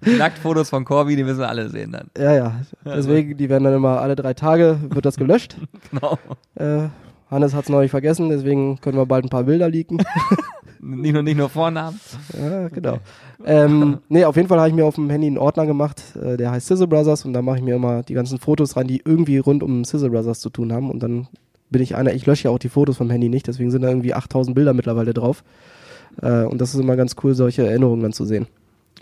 [0.06, 2.10] Die Nacktfotos von Corby, die müssen wir alle sehen dann.
[2.18, 2.62] Ja, ja.
[2.86, 5.58] Deswegen, die werden dann immer alle drei Tage, wird das gelöscht.
[5.92, 6.18] Genau.
[6.56, 6.90] Äh,
[7.30, 10.04] Hannes hat es noch nicht vergessen, deswegen können wir bald ein paar Bilder leaken.
[10.84, 12.00] Nicht, nur, nicht nur Vornamen.
[12.38, 13.00] Ja, genau.
[13.46, 16.38] ähm, nee, auf jeden Fall habe ich mir auf dem Handy einen Ordner gemacht, äh,
[16.38, 19.02] der heißt Sizzle Brothers und da mache ich mir immer die ganzen Fotos rein, die
[19.04, 21.28] irgendwie rund um Sizzle Brothers zu tun haben und dann
[21.70, 23.90] bin ich einer, ich lösche ja auch die Fotos vom Handy nicht, deswegen sind da
[23.90, 25.44] irgendwie 8000 Bilder mittlerweile drauf.
[26.22, 28.48] Äh, und das ist immer ganz cool, solche Erinnerungen dann zu sehen.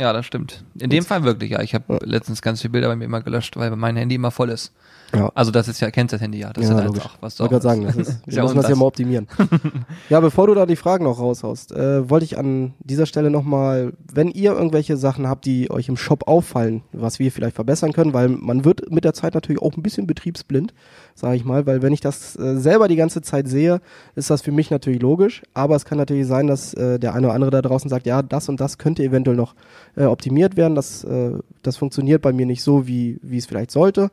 [0.02, 0.64] Ja, das stimmt.
[0.80, 1.62] In dem Fall wirklich, ja.
[1.62, 2.00] Ich habe ja.
[2.04, 4.74] letztens ganz viele Bilder bei mir immer gelöscht, weil mein Handy immer voll ist.
[5.14, 5.32] Ja.
[5.36, 6.52] Also das ist ja, kennst das Handy ja.
[6.54, 7.06] Das ja, ist logisch.
[7.06, 8.86] auch, was du Ich wollte gerade sagen, das ist, wir müssen das, das ja mal
[8.86, 9.28] optimieren.
[10.10, 13.94] ja, bevor du da die Fragen noch raushaust, äh, wollte ich an dieser Stelle nochmal,
[14.12, 18.14] wenn ihr irgendwelche Sachen habt, die euch im Shop auffallen, was wir vielleicht verbessern können,
[18.14, 20.74] weil man wird mit der Zeit natürlich auch ein bisschen betriebsblind,
[21.14, 23.82] sage ich mal, weil wenn ich das äh, selber die ganze Zeit sehe,
[24.16, 27.28] ist das für mich natürlich logisch, aber es kann natürlich sein, dass äh, der eine
[27.28, 29.56] oder andere da draußen sagt, ja, das und das könnte eventuell noch
[29.96, 31.32] äh, optimiert werden, das, äh,
[31.64, 34.12] das funktioniert bei mir nicht so, wie, wie es vielleicht sollte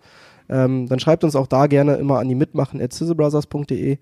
[0.49, 3.99] ähm, dann schreibt uns auch da gerne immer an die mitmachen at sizzlebrothers.de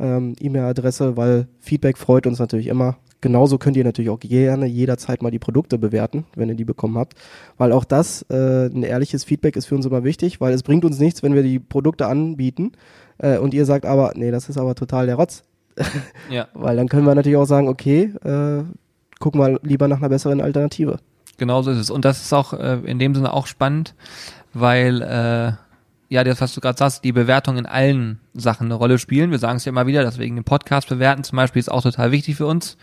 [0.00, 2.96] ähm, E-Mail-Adresse, weil Feedback freut uns natürlich immer.
[3.20, 6.96] Genauso könnt ihr natürlich auch gerne jederzeit mal die Produkte bewerten, wenn ihr die bekommen
[6.96, 7.14] habt,
[7.56, 10.84] weil auch das äh, ein ehrliches Feedback ist für uns immer wichtig, weil es bringt
[10.84, 12.72] uns nichts, wenn wir die Produkte anbieten
[13.18, 15.42] äh, und ihr sagt aber, nee, das ist aber total der Rotz.
[16.30, 16.46] ja.
[16.54, 18.64] Weil dann können wir natürlich auch sagen, okay, äh,
[19.20, 20.98] guck mal lieber nach einer besseren Alternative.
[21.38, 21.90] Genauso ist es.
[21.90, 23.94] Und das ist auch äh, in dem Sinne auch spannend,
[24.52, 25.52] weil äh,
[26.10, 29.30] ja, das, was du gerade sagst, die Bewertung in allen Sachen eine Rolle spielen.
[29.30, 32.12] Wir sagen es ja immer wieder, deswegen den Podcast bewerten zum Beispiel ist auch total
[32.12, 32.76] wichtig für uns.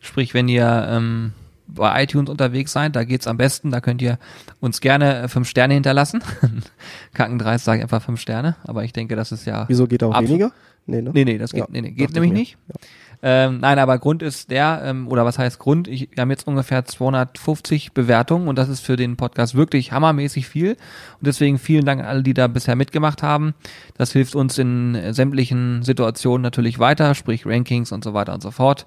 [0.00, 1.32] Sprich, wenn ihr ähm,
[1.66, 4.18] bei iTunes unterwegs seid, da geht's am besten, da könnt ihr
[4.60, 6.22] uns gerne äh, fünf Sterne hinterlassen.
[7.14, 9.66] Kackendreist sage ich einfach fünf Sterne, aber ich denke, das ist ja.
[9.68, 10.50] Wieso geht auch weniger?
[10.86, 11.10] Nee, ne?
[11.12, 12.58] nee, nee, das geht, ja, nee, nee, geht nämlich nicht.
[12.68, 12.74] Ja.
[13.22, 15.88] Ähm, nein, aber Grund ist der, ähm, oder was heißt Grund?
[15.88, 20.48] Ich, wir haben jetzt ungefähr 250 Bewertungen und das ist für den Podcast wirklich hammermäßig
[20.48, 20.72] viel.
[20.72, 23.54] Und deswegen vielen Dank an alle, die da bisher mitgemacht haben.
[23.98, 28.50] Das hilft uns in sämtlichen Situationen natürlich weiter, sprich Rankings und so weiter und so
[28.50, 28.86] fort.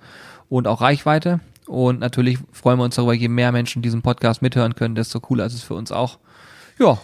[0.49, 1.39] Und auch Reichweite.
[1.67, 5.45] Und natürlich freuen wir uns darüber, je mehr Menschen diesen Podcast mithören können, desto cooler
[5.45, 6.17] ist es für uns auch.
[6.79, 6.97] Ja,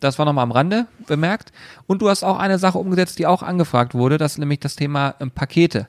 [0.00, 1.50] das war nochmal am Rande bemerkt.
[1.86, 4.76] Und du hast auch eine Sache umgesetzt, die auch angefragt wurde, das ist nämlich das
[4.76, 5.88] Thema ähm, Pakete.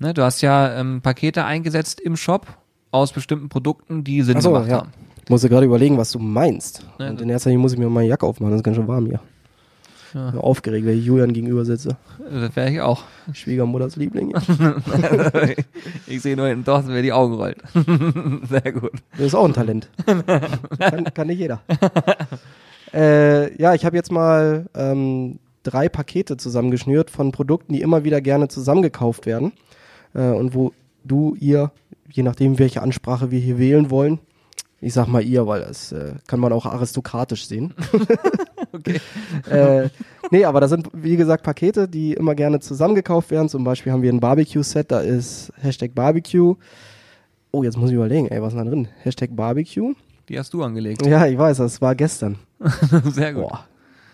[0.00, 2.46] Ne, du hast ja ähm, Pakete eingesetzt im Shop
[2.92, 4.78] aus bestimmten Produkten, die Sinn so, gemacht ja.
[4.78, 4.90] haben.
[5.24, 6.86] Ich muss gerade überlegen, was du meinst.
[6.98, 8.88] Ne, Und in erster Linie muss ich mir meine Jacke aufmachen, das ist ganz schön
[8.88, 9.20] warm hier.
[10.14, 10.30] Ja.
[10.38, 11.96] Aufgeregt, wenn ich Julian gegenüber sitze.
[12.18, 13.02] Das wäre ich auch.
[13.32, 14.34] Schwiegermutters Liebling.
[16.06, 17.58] ich sehe nur hinten Thorsten, wer die Augen rollt.
[18.48, 18.92] Sehr gut.
[19.12, 19.90] Das ist auch ein Talent.
[20.78, 21.60] kann, kann nicht jeder.
[22.94, 28.22] äh, ja, ich habe jetzt mal ähm, drei Pakete zusammengeschnürt von Produkten, die immer wieder
[28.22, 29.52] gerne zusammengekauft werden
[30.18, 30.72] äh, und wo
[31.04, 31.70] du, ihr,
[32.10, 34.18] je nachdem, welche Ansprache wir hier wählen wollen,
[34.80, 37.74] ich sag mal ihr, weil das äh, kann man auch aristokratisch sehen.
[38.72, 39.00] okay.
[39.50, 39.88] äh,
[40.30, 43.48] nee, aber da sind, wie gesagt, Pakete, die immer gerne zusammengekauft werden.
[43.48, 46.54] Zum Beispiel haben wir ein Barbecue-Set, da ist Hashtag Barbecue.
[47.50, 48.88] Oh, jetzt muss ich überlegen, ey, was ist da drin?
[49.02, 49.94] Hashtag Barbecue.
[50.28, 51.04] Die hast du angelegt.
[51.04, 52.36] Ja, ich weiß, das war gestern.
[53.04, 53.48] Sehr gut.
[53.48, 53.64] Boah,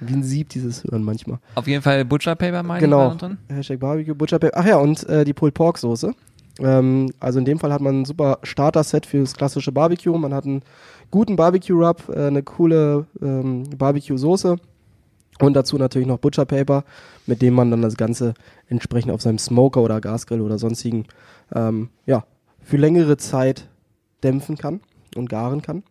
[0.08, 1.38] wie ein Sieb, dieses Hören manchmal.
[1.54, 3.12] Auf jeden Fall Butcher Paper meine genau.
[3.12, 3.38] ich drin.
[3.48, 4.58] Hashtag Barbecue, Butcher Paper.
[4.58, 6.12] Ach ja, und äh, die Pulled Pork Soße.
[6.60, 10.16] Ähm, also in dem Fall hat man ein super Starter-Set fürs klassische Barbecue.
[10.16, 10.62] Man hat einen
[11.10, 14.56] guten Barbecue-Rub, äh, eine coole ähm, Barbecue-Soße
[15.40, 16.84] und dazu natürlich noch Butcher Paper,
[17.26, 18.34] mit dem man dann das Ganze
[18.68, 21.06] entsprechend auf seinem Smoker oder Gasgrill oder sonstigen,
[21.54, 22.24] ähm, ja,
[22.62, 23.68] für längere Zeit
[24.22, 24.80] dämpfen kann
[25.16, 25.82] und garen kann.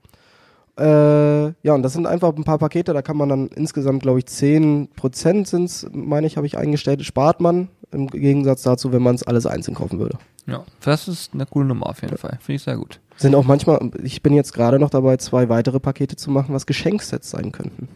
[0.77, 4.19] Äh, ja, und das sind einfach ein paar Pakete, da kann man dann insgesamt, glaube
[4.19, 9.03] ich, 10% sind es, meine ich, habe ich eingestellt, spart man im Gegensatz dazu, wenn
[9.03, 10.17] man es alles einzeln kaufen würde.
[10.47, 12.17] Ja, das ist eine coole Nummer auf jeden ja.
[12.17, 12.37] Fall.
[12.41, 12.99] Finde ich sehr gut.
[13.17, 16.65] Sind auch manchmal, ich bin jetzt gerade noch dabei, zwei weitere Pakete zu machen, was
[16.65, 17.87] Geschenksets sein könnten.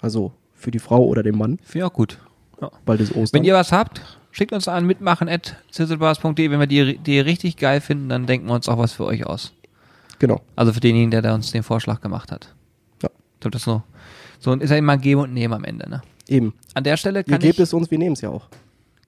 [0.00, 1.58] Also für die Frau oder den Mann.
[1.62, 2.18] Finde ich auch gut.
[2.60, 2.70] Ja.
[2.84, 3.40] Bald ist Ostern.
[3.40, 4.00] Wenn ihr was habt,
[4.30, 6.50] schickt uns an mitmachen at sizzlebars.de.
[6.50, 9.26] Wenn wir die, die richtig geil finden, dann denken wir uns auch was für euch
[9.26, 9.52] aus.
[10.18, 10.40] Genau.
[10.56, 12.54] Also für denjenigen, der da uns den Vorschlag gemacht hat.
[13.02, 13.10] Ja.
[13.34, 13.82] Ich glaube, das so.
[14.38, 16.02] So ist ja immer Geben und Nehmen am Ende, ne?
[16.28, 16.54] Eben.
[16.74, 18.48] An der Stelle kann Ihr gebt es uns, wir nehmen es ja auch.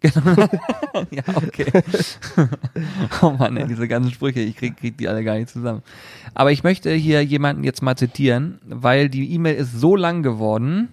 [0.01, 0.37] Genau.
[1.11, 1.66] ja, okay.
[3.23, 5.83] oh Mann, ey, diese ganzen Sprüche, ich krieg, krieg die alle gar nicht zusammen.
[6.35, 10.88] Aber ich möchte hier jemanden jetzt mal zitieren, weil die E-Mail ist so lang geworden,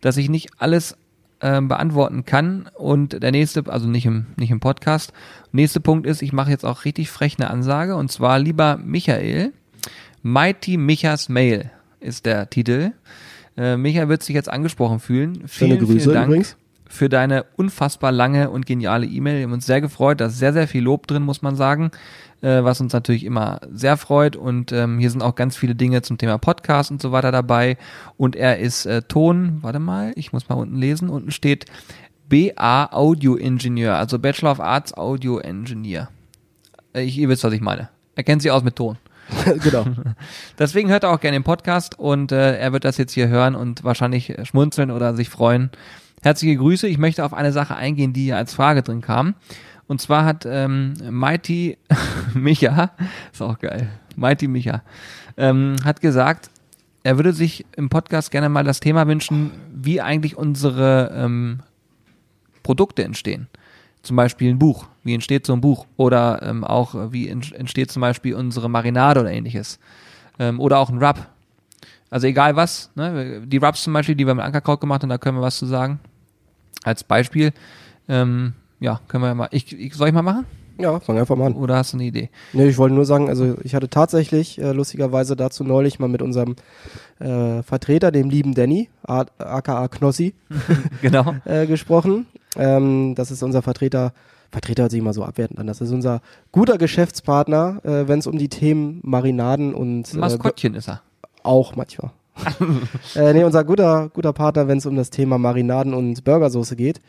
[0.00, 0.96] dass ich nicht alles
[1.44, 2.70] äh, beantworten kann.
[2.74, 5.12] Und der nächste, also nicht im, nicht im Podcast,
[5.52, 7.96] nächste Punkt ist, ich mache jetzt auch richtig frech eine Ansage.
[7.96, 9.52] Und zwar, lieber Michael,
[10.22, 12.92] Mighty Michas Mail ist der Titel.
[13.58, 15.42] Äh, Micha wird sich jetzt angesprochen fühlen.
[15.46, 16.56] Vielen, Grüße vielen Dank übrigens.
[16.88, 19.36] für deine unfassbar lange und geniale E-Mail.
[19.36, 20.20] Wir haben uns sehr gefreut.
[20.20, 21.90] Da ist sehr, sehr viel Lob drin, muss man sagen
[22.44, 24.36] äh, was uns natürlich immer sehr freut.
[24.36, 27.78] Und ähm, hier sind auch ganz viele Dinge zum Thema Podcast und so weiter dabei.
[28.16, 31.08] Und er ist äh, Ton, warte mal, ich muss mal unten lesen.
[31.08, 31.64] Unten steht
[32.28, 36.08] BA Audio Engineer, also Bachelor of Arts Audio Engineer.
[36.94, 37.88] Äh, Ich, ihr wisst, was ich meine.
[38.14, 38.98] Er kennt sich aus mit Ton.
[39.62, 39.86] genau.
[40.58, 43.54] Deswegen hört er auch gerne den Podcast und äh, er wird das jetzt hier hören
[43.54, 45.70] und wahrscheinlich schmunzeln oder sich freuen.
[46.22, 46.88] Herzliche Grüße.
[46.88, 49.34] Ich möchte auf eine Sache eingehen, die hier als Frage drin kam.
[49.86, 51.76] Und zwar hat ähm, Mighty
[52.34, 52.90] Micha,
[53.32, 54.82] ist auch geil, Mighty Micha,
[55.36, 56.50] ähm, hat gesagt,
[57.02, 61.60] er würde sich im Podcast gerne mal das Thema wünschen, wie eigentlich unsere ähm,
[62.62, 63.48] Produkte entstehen.
[64.02, 64.86] Zum Beispiel ein Buch.
[65.02, 65.86] Wie entsteht so ein Buch?
[65.96, 69.78] Oder ähm, auch, wie ent- entsteht zum Beispiel unsere Marinade oder ähnliches.
[70.38, 71.26] Ähm, oder auch ein Rub.
[72.10, 72.90] Also egal was.
[72.94, 73.42] Ne?
[73.46, 75.66] Die Rubs zum Beispiel, die wir mit Ankerkraut gemacht haben, da können wir was zu
[75.66, 76.00] sagen.
[76.84, 77.52] Als Beispiel.
[78.08, 79.48] Ähm, ja, können wir ja mal.
[79.50, 80.46] Ich, ich, soll ich mal machen?
[80.78, 81.54] Ja, fang einfach mal an.
[81.54, 82.30] Oder hast du eine Idee?
[82.52, 86.20] Nee, ich wollte nur sagen, also ich hatte tatsächlich äh, lustigerweise dazu neulich mal mit
[86.20, 86.56] unserem
[87.20, 90.34] äh, Vertreter, dem lieben Danny, A- aka Knossi,
[91.02, 91.36] genau.
[91.44, 92.26] äh, gesprochen.
[92.56, 94.12] Ähm, das ist unser Vertreter,
[94.50, 98.26] Vertreter hört sich immer so abwertend an, das ist unser guter Geschäftspartner, äh, wenn es
[98.26, 101.02] um die Themen Marinaden und äh, Maskottchen ist er.
[101.44, 102.10] auch manchmal.
[103.14, 107.00] äh, nee, unser guter, guter Partner, wenn es um das Thema Marinaden und Burgersoße geht.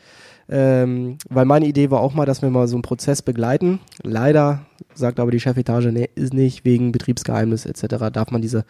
[0.48, 3.80] Ähm, weil meine Idee war auch mal, dass wir mal so einen Prozess begleiten.
[4.02, 4.62] Leider
[4.94, 8.10] sagt aber die Chefetage, nee, ist nicht wegen Betriebsgeheimnis etc.
[8.12, 8.64] darf man diese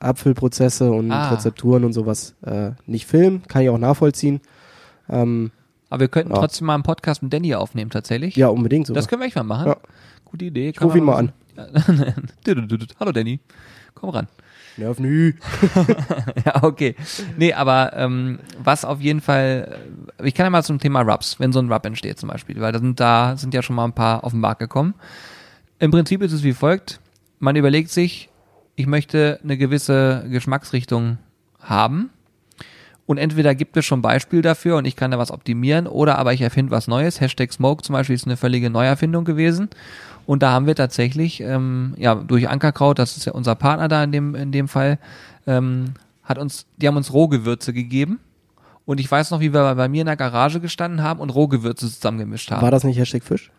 [0.00, 1.30] Abfüllprozesse und Ah.
[1.30, 3.42] Rezepturen und sowas äh, nicht filmen.
[3.48, 4.40] Kann ich auch nachvollziehen.
[5.08, 5.50] Ähm,
[5.90, 6.38] Aber wir könnten Ja.
[6.40, 8.36] trotzdem mal einen Podcast mit Danny aufnehmen, tatsächlich.
[8.36, 9.00] ja, unbedingt sogar.
[9.00, 9.68] Das können wir echt mal machen.
[9.68, 9.76] Ja.
[10.26, 10.68] Gute Idee.
[10.70, 11.32] ich ruf ihn mal an.
[13.00, 13.40] Hallo Danny.
[13.94, 14.26] Komm ran.
[14.76, 15.34] Nerv nü.
[16.44, 16.94] ja, okay.
[17.36, 19.78] Nee, aber ähm, was auf jeden Fall,
[20.18, 22.60] äh, ich kann ja mal zum Thema Rubs, wenn so ein Rub entsteht zum Beispiel,
[22.60, 24.94] weil da sind, da sind ja schon mal ein paar auf den Markt gekommen.
[25.78, 27.00] Im Prinzip ist es wie folgt,
[27.38, 28.30] man überlegt sich,
[28.76, 31.18] ich möchte eine gewisse Geschmacksrichtung
[31.60, 32.10] haben
[33.06, 36.32] und entweder gibt es schon Beispiel dafür und ich kann da was optimieren oder aber
[36.32, 37.20] ich erfinde was Neues.
[37.20, 39.68] Hashtag Smoke zum Beispiel ist eine völlige Neuerfindung gewesen.
[40.26, 44.02] Und da haben wir tatsächlich, ähm, ja, durch Ankerkraut, das ist ja unser Partner da
[44.04, 44.98] in dem, in dem Fall,
[45.46, 48.20] ähm, hat uns, die haben uns Rohgewürze gegeben.
[48.86, 51.90] Und ich weiß noch, wie wir bei mir in der Garage gestanden haben und Rohgewürze
[51.90, 52.62] zusammengemischt haben.
[52.62, 53.50] War das nicht Hashtag Fisch?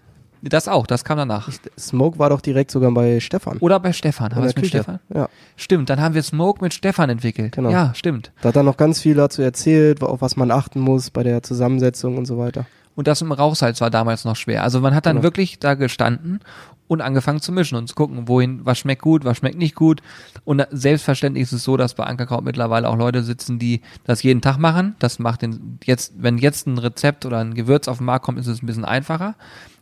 [0.50, 1.50] Das auch, das kam danach.
[1.78, 3.58] Smoke war doch direkt sogar bei Stefan.
[3.60, 4.34] Oder bei Stefan.
[4.36, 4.78] Haben wir es mit Küche.
[4.84, 5.00] Stefan?
[5.14, 5.28] Ja.
[5.56, 7.54] Stimmt, dann haben wir Smoke mit Stefan entwickelt.
[7.54, 7.70] Genau.
[7.70, 8.32] Ja, stimmt.
[8.42, 11.44] Da hat er noch ganz viel dazu erzählt, auf was man achten muss bei der
[11.44, 12.66] Zusammensetzung und so weiter.
[12.96, 14.64] Und das im Rauchsalz war damals noch schwer.
[14.64, 15.24] Also man hat dann Genau.
[15.24, 16.40] wirklich da gestanden
[16.88, 20.02] und angefangen zu mischen und zu gucken, wohin, was schmeckt gut, was schmeckt nicht gut.
[20.44, 24.42] Und selbstverständlich ist es so, dass bei Ankerkraut mittlerweile auch Leute sitzen, die das jeden
[24.42, 24.96] Tag machen.
[25.00, 28.40] Das macht den, jetzt, wenn jetzt ein Rezept oder ein Gewürz auf den Markt kommt,
[28.40, 29.36] ist es ein bisschen einfacher.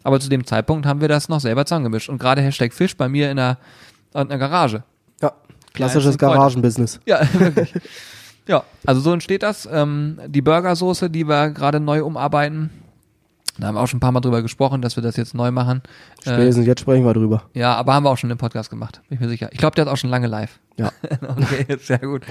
[0.04, 2.10] Aber zu dem Zeitpunkt haben wir das noch selber zusammengemischt.
[2.10, 3.58] Und gerade Hashtag Fisch bei mir in der,
[4.14, 4.84] in der Garage.
[5.22, 5.34] Ja,
[5.74, 6.18] klassisches.
[6.18, 7.00] Garagenbusiness.
[7.06, 7.74] Ja, wirklich.
[8.48, 9.68] ja, also so entsteht das.
[9.72, 12.70] Ähm, die Burgersoße, die wir gerade neu umarbeiten,
[13.58, 15.52] da haben wir auch schon ein paar Mal drüber gesprochen, dass wir das jetzt neu
[15.52, 15.82] machen.
[16.26, 17.44] Äh, Spätestens jetzt sprechen wir drüber.
[17.54, 19.50] ja, aber haben wir auch schon im Podcast gemacht, bin ich mir sicher.
[19.52, 20.60] Ich glaube, der hat auch schon lange live.
[20.78, 20.92] Ja.
[21.28, 22.24] okay, sehr gut.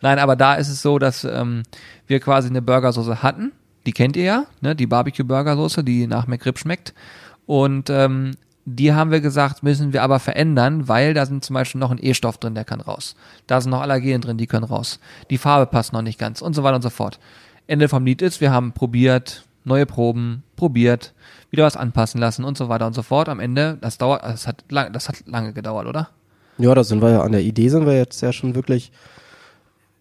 [0.00, 1.62] Nein, aber da ist es so, dass ähm,
[2.06, 3.52] wir quasi eine Burgersoße hatten.
[3.86, 4.74] Die kennt ihr ja, ne?
[4.74, 6.94] die Barbecue-Burgersoße, die nach McRib schmeckt.
[7.46, 8.32] Und ähm,
[8.64, 11.98] die haben wir gesagt, müssen wir aber verändern, weil da sind zum Beispiel noch ein
[12.00, 13.14] E-Stoff drin, der kann raus.
[13.46, 15.00] Da sind noch Allergene drin, die können raus.
[15.30, 17.18] Die Farbe passt noch nicht ganz und so weiter und so fort.
[17.66, 21.14] Ende vom Lied ist, wir haben probiert, neue Proben, probiert,
[21.50, 23.28] wieder was anpassen lassen und so weiter und so fort.
[23.28, 26.10] Am Ende, das dauert, das hat, lang, das hat lange gedauert, oder?
[26.58, 28.92] Ja, da sind wir ja an der Idee sind wir jetzt ja schon wirklich,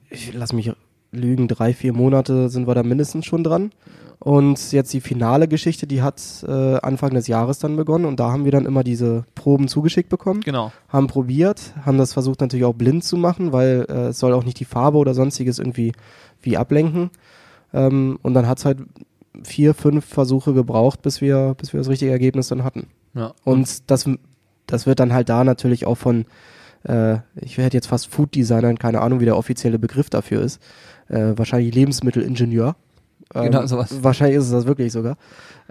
[0.09, 0.71] ich lass mich
[1.11, 3.71] lügen, drei, vier Monate sind wir da mindestens schon dran.
[4.19, 8.31] Und jetzt die finale Geschichte, die hat äh, Anfang des Jahres dann begonnen und da
[8.31, 10.71] haben wir dann immer diese Proben zugeschickt bekommen, Genau.
[10.87, 14.45] haben probiert, haben das versucht natürlich auch blind zu machen, weil äh, es soll auch
[14.45, 15.91] nicht die Farbe oder sonstiges irgendwie
[16.41, 17.09] wie ablenken.
[17.73, 18.77] Ähm, und dann hat's halt
[19.43, 22.87] vier, fünf Versuche gebraucht, bis wir, bis wir das richtige Ergebnis dann hatten.
[23.15, 23.33] Ja.
[23.43, 24.09] Und das,
[24.67, 26.25] das wird dann halt da natürlich auch von,
[26.83, 30.61] äh, ich hätte jetzt fast Food Designern, keine Ahnung, wie der offizielle Begriff dafür ist.
[31.09, 32.75] Äh, wahrscheinlich Lebensmittelingenieur.
[33.33, 34.03] Ähm, Genau, sowas.
[34.03, 35.17] Wahrscheinlich ist es das wirklich sogar.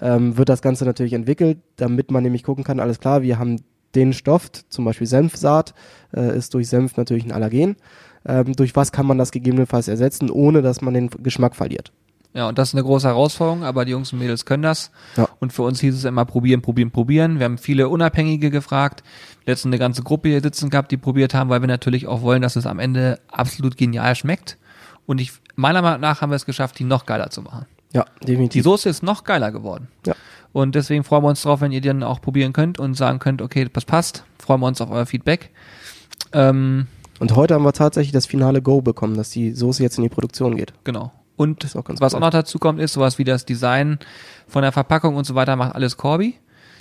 [0.00, 3.58] Ähm, wird das Ganze natürlich entwickelt, damit man nämlich gucken kann, alles klar, wir haben
[3.94, 5.74] den Stoff, zum Beispiel Senfsaat,
[6.14, 7.76] äh, ist durch Senf natürlich ein Allergen.
[8.24, 11.92] Ähm, durch was kann man das gegebenenfalls ersetzen, ohne dass man den Geschmack verliert?
[12.34, 14.90] Ja, und das ist eine große Herausforderung, aber die Jungs und Mädels können das.
[15.16, 15.28] Ja.
[15.38, 17.38] Und für uns hieß es immer probieren, probieren, probieren.
[17.38, 19.02] Wir haben viele Unabhängige gefragt.
[19.44, 22.40] Letztens eine ganze Gruppe hier sitzen gehabt, die probiert haben, weil wir natürlich auch wollen,
[22.40, 24.56] dass es am Ende absolut genial schmeckt.
[25.04, 27.66] Und ich, meiner Meinung nach haben wir es geschafft, die noch geiler zu machen.
[27.92, 28.64] Ja, Die definitiv.
[28.64, 29.88] Soße ist noch geiler geworden.
[30.06, 30.14] Ja.
[30.54, 33.18] Und deswegen freuen wir uns drauf, wenn ihr die dann auch probieren könnt und sagen
[33.18, 34.24] könnt, okay, das passt.
[34.38, 35.50] Freuen wir uns auf euer Feedback.
[36.32, 36.86] Ähm,
[37.18, 40.08] Und heute haben wir tatsächlich das finale Go bekommen, dass die Soße jetzt in die
[40.08, 40.72] Produktion geht.
[40.84, 41.12] Genau.
[41.42, 42.18] Und was cool.
[42.18, 43.98] auch noch dazu kommt, ist sowas wie das Design
[44.48, 46.34] von der Verpackung und so weiter macht alles Corby.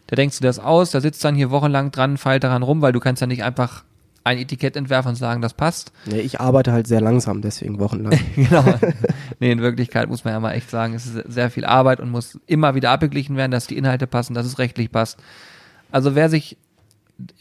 [0.10, 2.92] der denkst du das aus, der sitzt dann hier wochenlang dran, feilt daran rum, weil
[2.92, 3.84] du kannst ja nicht einfach
[4.24, 5.92] ein Etikett entwerfen und sagen, das passt.
[6.06, 8.20] Nee, ich arbeite halt sehr langsam, deswegen wochenlang.
[8.36, 8.64] genau.
[9.40, 12.12] Nee, in Wirklichkeit muss man ja mal echt sagen, es ist sehr viel Arbeit und
[12.12, 15.18] muss immer wieder abgeglichen werden, dass die Inhalte passen, dass es rechtlich passt.
[15.92, 16.58] Also wer sich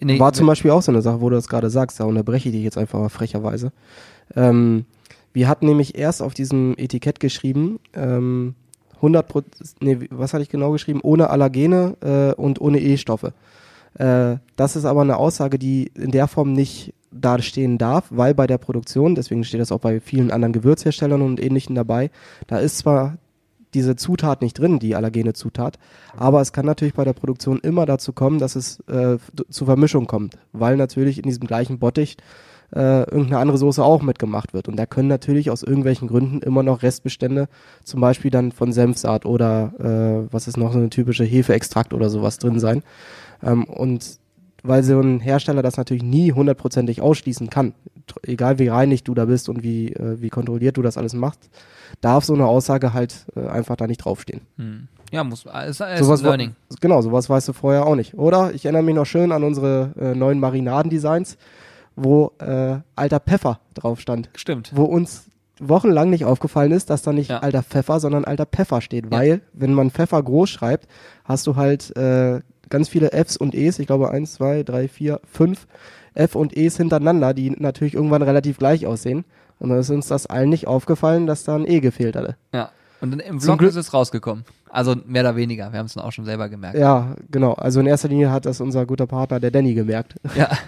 [0.00, 2.54] War zum Beispiel auch so eine Sache, wo du das gerade sagst, da unterbreche ich
[2.54, 3.72] dich jetzt einfach mal frecherweise.
[4.34, 4.86] Ähm,
[5.32, 8.54] wir hatten nämlich erst auf diesem Etikett geschrieben, ähm,
[8.96, 9.32] 100
[9.80, 11.00] nee, was hatte ich genau geschrieben?
[11.02, 13.32] Ohne Allergene äh, und ohne E-Stoffe.
[13.94, 18.34] Äh, das ist aber eine Aussage, die in der Form nicht da stehen darf, weil
[18.34, 22.10] bei der Produktion, deswegen steht das auch bei vielen anderen Gewürzherstellern und ähnlichen dabei,
[22.46, 23.18] da ist zwar
[23.74, 25.78] diese Zutat nicht drin, die allergene Zutat.
[26.16, 30.06] Aber es kann natürlich bei der Produktion immer dazu kommen, dass es äh, zu Vermischung
[30.06, 32.16] kommt, weil natürlich in diesem gleichen Bottich
[32.74, 34.68] äh, irgendeine andere Soße auch mitgemacht wird.
[34.68, 37.48] Und da können natürlich aus irgendwelchen Gründen immer noch Restbestände,
[37.84, 42.10] zum Beispiel dann von Senfsaat oder äh, was ist noch so eine typische Hefeextrakt oder
[42.10, 42.82] sowas drin sein.
[43.42, 44.18] Ähm, und
[44.62, 47.74] weil so ein Hersteller das natürlich nie hundertprozentig ausschließen kann,
[48.22, 51.50] egal wie reinig du da bist und wie, äh, wie kontrolliert du das alles machst,
[52.00, 54.42] darf so eine Aussage halt äh, einfach da nicht draufstehen.
[54.56, 54.88] Hm.
[55.12, 56.54] Ja, muss, ist, ist sowas Learning.
[56.80, 58.14] Genau, sowas weißt du vorher auch nicht.
[58.14, 61.36] Oder ich erinnere mich noch schön an unsere äh, neuen Marinadendesigns,
[62.02, 64.30] wo äh, alter Pfeffer drauf stand.
[64.34, 64.72] Stimmt.
[64.74, 65.26] Wo uns
[65.60, 67.40] wochenlang nicht aufgefallen ist, dass da nicht ja.
[67.40, 69.06] alter Pfeffer, sondern alter Pfeffer steht.
[69.06, 69.10] Ja.
[69.10, 70.88] Weil, wenn man Pfeffer groß schreibt,
[71.24, 75.20] hast du halt äh, ganz viele Fs und Es, ich glaube eins, zwei, drei, vier,
[75.30, 75.66] fünf
[76.14, 79.24] F und Es hintereinander, die natürlich irgendwann relativ gleich aussehen.
[79.58, 82.36] Und dann ist uns das allen nicht aufgefallen, dass da ein E gefehlt hatte.
[82.52, 82.70] Ja.
[83.00, 84.44] Und dann im Vlog ist es rausgekommen.
[84.72, 85.72] Also mehr oder weniger.
[85.72, 86.78] Wir haben es dann auch schon selber gemerkt.
[86.78, 87.52] Ja, genau.
[87.54, 90.14] Also in erster Linie hat das unser guter Partner, der Danny, gemerkt.
[90.36, 90.48] Ja.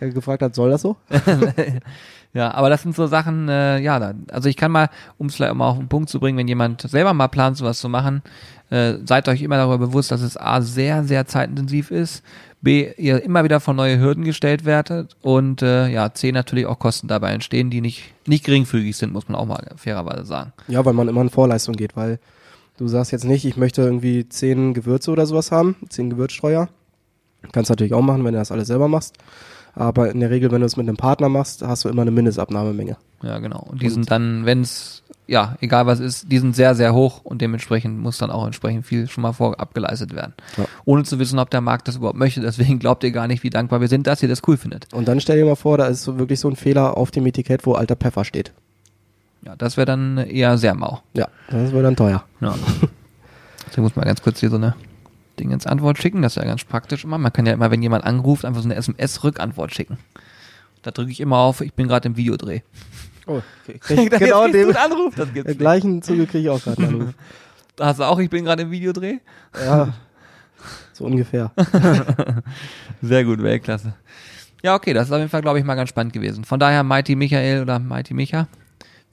[0.00, 0.96] Der gefragt hat, soll das so?
[2.32, 5.34] ja, aber das sind so Sachen, äh, ja, da, also ich kann mal, um es
[5.34, 8.22] vielleicht mal auf den Punkt zu bringen, wenn jemand selber mal plant, sowas zu machen,
[8.70, 12.22] äh, seid euch immer darüber bewusst, dass es A, sehr, sehr zeitintensiv ist,
[12.62, 16.78] B, ihr immer wieder vor neue Hürden gestellt werdet und äh, ja, C, natürlich auch
[16.78, 20.52] Kosten dabei entstehen, die nicht, nicht geringfügig sind, muss man auch mal fairerweise sagen.
[20.68, 22.18] Ja, weil man immer in Vorleistung geht, weil
[22.76, 26.68] du sagst jetzt nicht, ich möchte irgendwie zehn Gewürze oder sowas haben, zehn Gewürzstreuer.
[27.52, 29.16] Kannst natürlich auch machen, wenn du das alles selber machst.
[29.74, 32.10] Aber in der Regel, wenn du es mit einem Partner machst, hast du immer eine
[32.10, 32.96] Mindestabnahmemenge.
[33.22, 33.66] Ja, genau.
[33.70, 36.94] Und die und sind dann, wenn es ja, egal was ist, die sind sehr, sehr
[36.94, 40.34] hoch und dementsprechend muss dann auch entsprechend viel schon mal vorab geleistet werden.
[40.56, 40.64] Ja.
[40.84, 42.40] Ohne zu wissen, ob der Markt das überhaupt möchte.
[42.40, 44.92] Deswegen glaubt ihr gar nicht, wie dankbar wir sind, dass ihr das cool findet.
[44.92, 47.24] Und dann stell dir mal vor, da ist so wirklich so ein Fehler auf dem
[47.26, 48.52] Etikett, wo alter Pfeffer steht.
[49.44, 51.02] Ja, das wäre dann eher sehr mau.
[51.14, 52.24] Ja, das wäre dann teuer.
[52.40, 52.54] Ja.
[53.66, 54.74] Deswegen muss man ganz kurz hier so eine
[55.38, 56.22] Ding ins Antwort schicken.
[56.22, 57.18] Das ist ja ganz praktisch immer.
[57.18, 59.98] Man kann ja immer, wenn jemand anruft, einfach so eine SMS-Rückantwort schicken.
[60.82, 62.60] Da drücke ich immer auf, ich bin gerade im Videodreh.
[63.26, 63.78] Oh, okay.
[63.80, 65.14] Krieg, genau den Anruf.
[65.16, 67.14] Das gibt's gleichen Zuge kriege ich auch gerade einen Anruf.
[67.74, 69.16] Da hast du auch, ich bin gerade im Videodreh?
[69.58, 69.94] Ja,
[70.92, 71.52] so ungefähr.
[73.00, 73.94] Sehr gut, Weltklasse.
[74.62, 76.44] Ja, okay, das ist auf jeden Fall, glaube ich, mal ganz spannend gewesen.
[76.44, 78.46] Von daher, Mighty Michael oder Mighty Micha,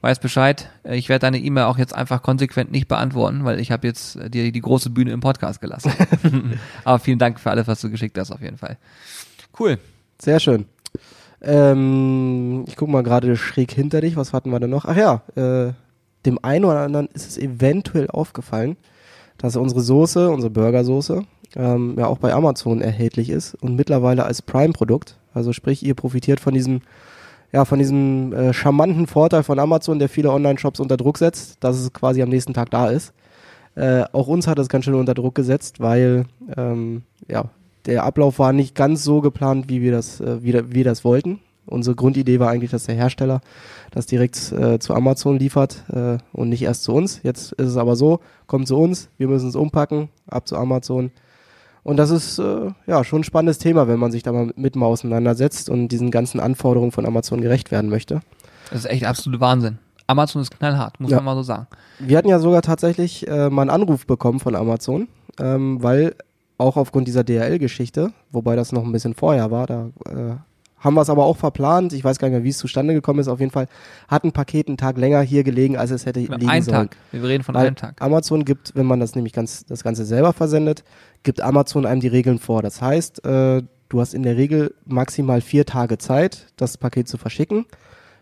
[0.02, 0.70] weiß Bescheid.
[0.84, 4.44] Ich werde deine E-Mail auch jetzt einfach konsequent nicht beantworten, weil ich habe jetzt dir
[4.44, 5.92] die, die große Bühne im Podcast gelassen.
[6.84, 8.78] Aber vielen Dank für alles, was du geschickt hast, auf jeden Fall.
[9.60, 9.78] Cool.
[10.22, 10.66] Sehr schön.
[11.42, 14.16] Ähm, ich gucke mal gerade schräg hinter dich.
[14.16, 14.86] Was hatten wir denn noch?
[14.86, 15.74] Ach ja, äh,
[16.26, 18.78] dem einen oder anderen ist es eventuell aufgefallen,
[19.38, 21.24] dass unsere Soße, unsere Burgersoße,
[21.56, 25.18] ähm, ja auch bei Amazon erhältlich ist und mittlerweile als Prime-Produkt.
[25.34, 26.82] Also sprich, ihr profitiert von diesem,
[27.52, 31.78] ja, von diesem äh, charmanten Vorteil von Amazon, der viele Online-Shops unter Druck setzt, dass
[31.78, 33.14] es quasi am nächsten Tag da ist.
[33.76, 36.26] Äh, auch uns hat es ganz schön unter Druck gesetzt, weil
[36.58, 37.46] ähm, ja,
[37.86, 41.40] der Ablauf war nicht ganz so geplant, wie wir das, äh, wie, wir das wollten.
[41.66, 43.42] Unsere Grundidee war eigentlich, dass der Hersteller
[43.92, 47.22] das direkt äh, zu Amazon liefert äh, und nicht erst zu uns.
[47.24, 51.12] Jetzt ist es aber so, kommt zu uns, wir müssen es umpacken, ab zu Amazon.
[51.90, 54.76] Und das ist äh, ja schon ein spannendes Thema, wenn man sich da mal mit
[54.76, 58.20] mal auseinandersetzt und diesen ganzen Anforderungen von Amazon gerecht werden möchte.
[58.70, 59.80] Das ist echt absolute Wahnsinn.
[60.06, 61.18] Amazon ist knallhart, muss ja.
[61.18, 61.66] man mal so sagen.
[61.98, 65.08] Wir hatten ja sogar tatsächlich äh, mal einen Anruf bekommen von Amazon,
[65.40, 66.14] ähm, weil
[66.60, 70.36] auch aufgrund dieser DHL-Geschichte, wobei das noch ein bisschen vorher war, da äh,
[70.80, 71.94] haben wir es aber auch verplant.
[71.94, 73.28] Ich weiß gar nicht mehr, wie es zustande gekommen ist.
[73.28, 73.68] Auf jeden Fall
[74.08, 76.90] hat ein Paket einen Tag länger hier gelegen, als es hätte liegen ein sollen.
[76.90, 76.98] Tag.
[77.12, 78.02] Wir reden von Weil einem Tag.
[78.02, 80.84] Amazon gibt, wenn man das nämlich ganz das Ganze selber versendet,
[81.24, 82.62] gibt Amazon einem die Regeln vor.
[82.62, 87.18] Das heißt, äh, du hast in der Regel maximal vier Tage Zeit, das Paket zu
[87.18, 87.66] verschicken.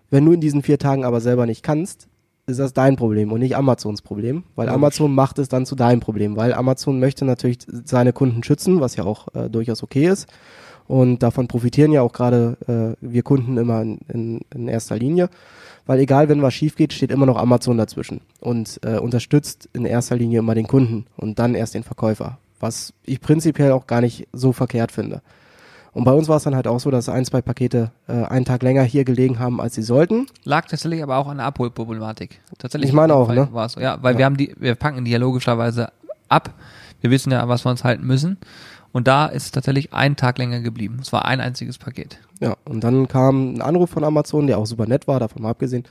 [0.09, 2.07] Wenn du in diesen vier Tagen aber selber nicht kannst,
[2.47, 5.99] ist das dein Problem und nicht Amazons Problem, weil Amazon macht es dann zu deinem
[5.99, 10.27] Problem, weil Amazon möchte natürlich seine Kunden schützen, was ja auch äh, durchaus okay ist.
[10.87, 15.29] Und davon profitieren ja auch gerade äh, wir Kunden immer in, in, in erster Linie,
[15.85, 19.85] weil egal, wenn was schief geht, steht immer noch Amazon dazwischen und äh, unterstützt in
[19.85, 22.37] erster Linie immer den Kunden und dann erst den Verkäufer.
[22.59, 25.21] Was ich prinzipiell auch gar nicht so verkehrt finde.
[25.93, 28.45] Und bei uns war es dann halt auch so, dass ein, zwei Pakete äh, einen
[28.45, 30.27] Tag länger hier gelegen haben, als sie sollten.
[30.43, 32.39] Lag tatsächlich aber auch an der Abholproblematik.
[32.59, 32.89] Tatsächlich.
[32.89, 33.47] Ich meine auch, ne?
[33.51, 33.79] War es so.
[33.79, 34.17] Ja, weil Ja.
[34.19, 35.91] wir haben die, wir packen die ja logischerweise
[36.29, 36.51] ab.
[37.01, 38.37] Wir wissen ja, was wir uns halten müssen.
[38.97, 40.97] Und da ist tatsächlich ein Tag länger geblieben.
[40.99, 42.17] Es war ein einziges Paket.
[42.39, 45.51] Ja, und dann kam ein Anruf von Amazon, der auch super nett war, davon mal
[45.51, 45.83] abgesehen.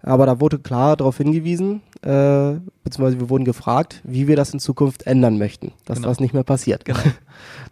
[0.00, 2.52] Aber da wurde klar darauf hingewiesen, äh,
[2.84, 6.06] beziehungsweise wir wurden gefragt, wie wir das in Zukunft ändern möchten, dass Genau.
[6.08, 6.84] das nicht mehr passiert.
[6.84, 7.00] Genau.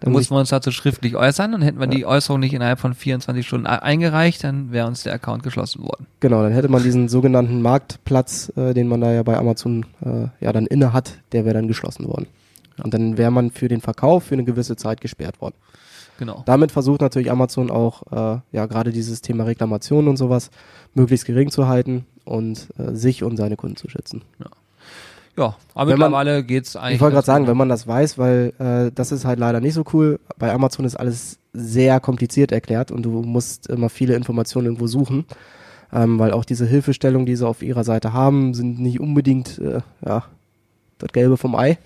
[0.01, 2.81] Da Dann mussten wir uns dazu schriftlich äußern und hätten wir die Äußerung nicht innerhalb
[2.81, 6.07] von 24 Stunden e- eingereicht, dann wäre uns der Account geschlossen worden.
[6.19, 10.27] Genau, dann hätte man diesen sogenannten Marktplatz, äh, den man da ja bei Amazon äh,
[10.45, 12.27] ja dann inne hat, der wäre dann geschlossen worden.
[12.83, 15.55] Und dann wäre man für den Verkauf für eine gewisse Zeit gesperrt worden.
[16.19, 16.43] Genau.
[16.45, 20.51] Damit versucht natürlich Amazon auch, äh, ja, gerade dieses Thema Reklamation und sowas
[20.95, 24.23] möglichst gering zu halten und äh, sich und seine Kunden zu schützen.
[25.39, 26.97] Ja, aber Wenn man- mittlerweile geht's eigentlich.
[26.97, 29.73] Ich wollte gerade sagen, wenn man das weiß, weil äh, das ist halt leider nicht
[29.75, 30.21] so cool.
[30.39, 35.25] Bei Amazon ist alles sehr kompliziert erklärt und du musst immer viele Informationen irgendwo suchen,
[35.93, 39.81] ähm, weil auch diese Hilfestellungen, die sie auf ihrer Seite haben, sind nicht unbedingt äh,
[40.05, 40.25] ja
[40.99, 41.79] das Gelbe vom Ei.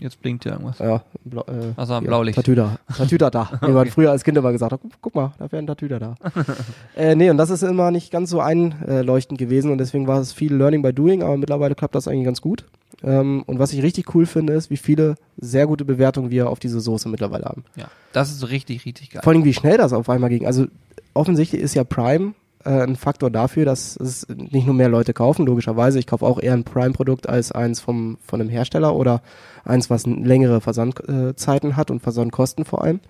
[0.00, 0.78] Jetzt blinkt ja irgendwas.
[0.78, 2.36] Ja, blau, äh, Also ein ja, Blaulicht.
[2.36, 2.78] Tatüda.
[2.96, 3.50] Tatüda da.
[3.62, 5.98] Wie man früher als Kind immer gesagt hat, guck, guck mal, da wäre ein Tatüda
[5.98, 6.14] da.
[6.96, 10.32] äh, nee, und das ist immer nicht ganz so einleuchtend gewesen und deswegen war es
[10.32, 12.64] viel Learning by Doing, aber mittlerweile klappt das eigentlich ganz gut.
[13.02, 16.58] Ähm, und was ich richtig cool finde, ist, wie viele sehr gute Bewertungen wir auf
[16.58, 17.64] diese Soße mittlerweile haben.
[17.76, 19.22] Ja, das ist richtig, richtig geil.
[19.22, 20.46] Vor allem, wie schnell das auf einmal ging.
[20.46, 20.66] Also
[21.14, 22.34] offensichtlich ist ja Prime
[22.64, 25.98] äh, ein Faktor dafür, dass es nicht nur mehr Leute kaufen, logischerweise.
[25.98, 29.22] Ich kaufe auch eher ein Prime-Produkt als eins vom, von einem Hersteller oder
[29.64, 33.00] eins, was längere Versandzeiten äh, hat und Versandkosten vor allem.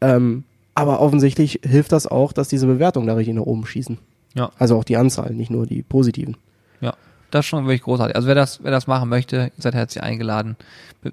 [0.00, 3.98] Ähm, aber offensichtlich hilft das auch, dass diese Bewertungen da richtig nach oben schießen.
[4.34, 4.50] Ja.
[4.58, 6.36] Also auch die Anzahl, nicht nur die positiven.
[6.82, 6.92] Ja,
[7.30, 8.14] das ist schon wirklich großartig.
[8.14, 10.56] Also wer das, wer das machen möchte, seid herzlich eingeladen.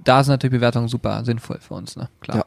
[0.03, 2.09] Da sind natürlich Bewertungen super sinnvoll für uns, ne?
[2.19, 2.37] Klar.
[2.37, 2.45] Ja.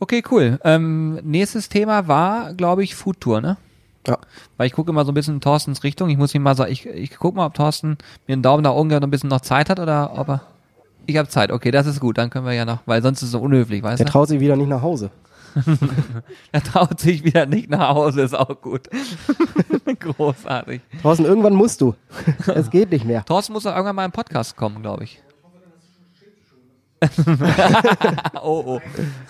[0.00, 0.60] Okay, cool.
[0.62, 3.56] Ähm, nächstes Thema war, glaube ich, Foodtour, ne?
[4.08, 4.18] Ja.
[4.56, 6.08] Weil ich gucke immer so ein bisschen in Thorstens Richtung.
[6.10, 8.72] Ich muss ihm mal sagen, ich, ich gucke mal, ob Thorsten mir einen Daumen nach
[8.72, 10.40] oben gibt und ein bisschen noch Zeit hat oder ob er.
[11.06, 12.18] Ich habe Zeit, okay, das ist gut.
[12.18, 14.12] Dann können wir ja noch, weil sonst ist es so unhöflich, weißt Der du?
[14.12, 15.10] traut sich wieder nicht nach Hause.
[16.52, 18.88] Er traut sich wieder nicht nach Hause, ist auch gut.
[20.00, 20.82] Großartig.
[21.02, 21.94] Draußen, irgendwann musst du.
[22.46, 23.24] es geht nicht mehr.
[23.24, 25.22] Thorsten muss doch irgendwann mal im Podcast kommen, glaube ich.
[28.42, 28.80] oh, oh.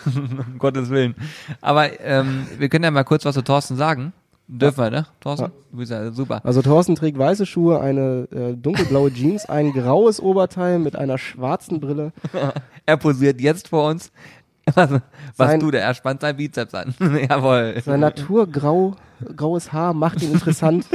[0.07, 1.15] um Gottes Willen.
[1.61, 4.13] Aber ähm, wir können ja mal kurz was zu Thorsten sagen.
[4.51, 5.07] Dürfen wir, ne?
[5.21, 5.53] Thorsten?
[5.77, 6.11] Ja.
[6.11, 6.41] Super.
[6.43, 11.81] Also Thorsten trägt weiße Schuhe, eine äh, dunkelblaue Jeans, ein graues Oberteil mit einer schwarzen
[11.81, 12.13] Brille.
[12.87, 14.11] Er posiert jetzt vor uns.
[14.75, 15.01] Was, was
[15.37, 15.83] Sein- tut er?
[15.83, 16.95] Er spannt sein Bizeps an.
[17.29, 17.81] Jawohl.
[17.85, 18.97] Sein naturgrau,
[19.37, 20.87] graues Haar macht ihn interessant.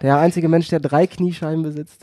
[0.00, 2.00] Der einzige Mensch, der drei Kniescheiben besitzt.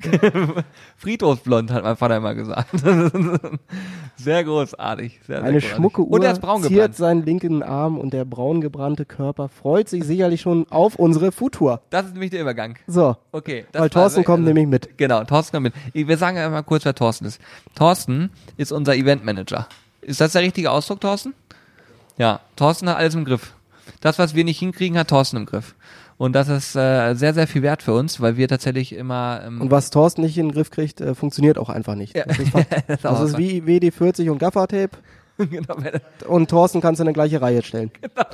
[0.96, 2.68] Friedhofsblond, hat mein Vater immer gesagt.
[4.16, 5.20] sehr großartig.
[5.26, 5.76] Sehr, sehr Eine großartig.
[5.76, 6.96] schmucke Uhr Und er ist braun ziert gebrannt.
[6.96, 11.80] seinen linken Arm und der braun gebrannte Körper freut sich sicherlich schon auf unsere Foodtour.
[11.90, 12.76] Das ist nämlich der Übergang.
[12.86, 13.66] So, Okay.
[13.72, 14.98] weil Thorsten kommt also- nämlich mit.
[14.98, 16.08] Genau, Thorsten kommt mit.
[16.08, 17.40] Wir sagen ja mal kurz, wer Thorsten ist.
[17.74, 19.68] Thorsten ist unser Eventmanager.
[20.00, 21.34] Ist das der richtige Ausdruck, Thorsten?
[22.18, 23.54] Ja, Thorsten hat alles im Griff.
[24.00, 25.74] Das, was wir nicht hinkriegen, hat Thorsten im Griff.
[26.16, 29.42] Und das ist äh, sehr, sehr viel wert für uns, weil wir tatsächlich immer.
[29.44, 32.16] Ähm, Und was Thorsten nicht in den Griff kriegt, äh, funktioniert auch einfach nicht.
[32.16, 32.72] Das ist, Fakt.
[32.86, 33.38] das ist auch das ist was.
[33.38, 34.96] wie WD-40 und Gaffertape
[35.38, 35.76] genau,
[36.28, 37.90] und Thorsten kannst du in eine gleiche Reihe stellen.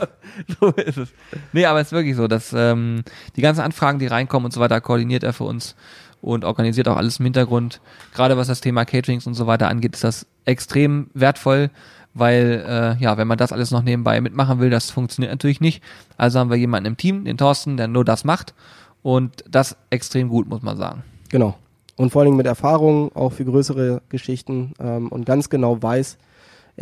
[0.61, 1.09] so ist es.
[1.53, 3.05] Nee, aber es ist wirklich so, dass ähm,
[3.37, 5.77] die ganzen Anfragen, die reinkommen und so weiter, koordiniert er für uns
[6.21, 7.81] und organisiert auch alles im Hintergrund.
[8.15, 11.71] Gerade was das Thema Caterings und so weiter angeht, ist das extrem wertvoll,
[12.15, 15.83] weil äh, ja, wenn man das alles noch nebenbei mitmachen will, das funktioniert natürlich nicht.
[16.17, 18.55] Also haben wir jemanden im Team, den Thorsten, der nur das macht
[19.03, 21.03] und das extrem gut, muss man sagen.
[21.29, 21.57] Genau.
[21.97, 26.17] Und vor allen Dingen mit Erfahrung, auch für größere Geschichten ähm, und ganz genau weiß.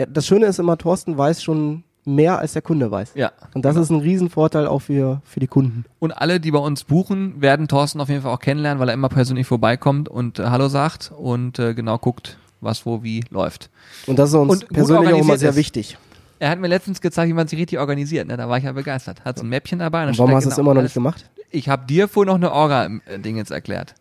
[0.09, 3.12] Das Schöne ist immer, Thorsten weiß schon mehr, als der Kunde weiß.
[3.14, 3.33] Ja.
[3.55, 5.85] Und das ist ein Riesenvorteil auch für, für die Kunden.
[5.99, 8.95] Und alle, die bei uns buchen, werden Thorsten auf jeden Fall auch kennenlernen, weil er
[8.95, 13.70] immer persönlich vorbeikommt und äh, Hallo sagt und äh, genau guckt, was wo wie läuft.
[14.06, 15.56] Und das ist uns Und persönlich auch immer sehr ist.
[15.56, 15.96] wichtig.
[16.40, 18.28] Er hat mir letztens gezeigt, wie man sich richtig organisiert.
[18.28, 18.36] Ne?
[18.36, 19.24] Da war ich ja begeistert.
[19.24, 20.06] Hat so ein Mäppchen dabei.
[20.06, 21.28] Und warum hast du es immer noch nicht gemacht?
[21.50, 23.94] Ich habe dir vorhin noch eine Orga-Ding jetzt erklärt.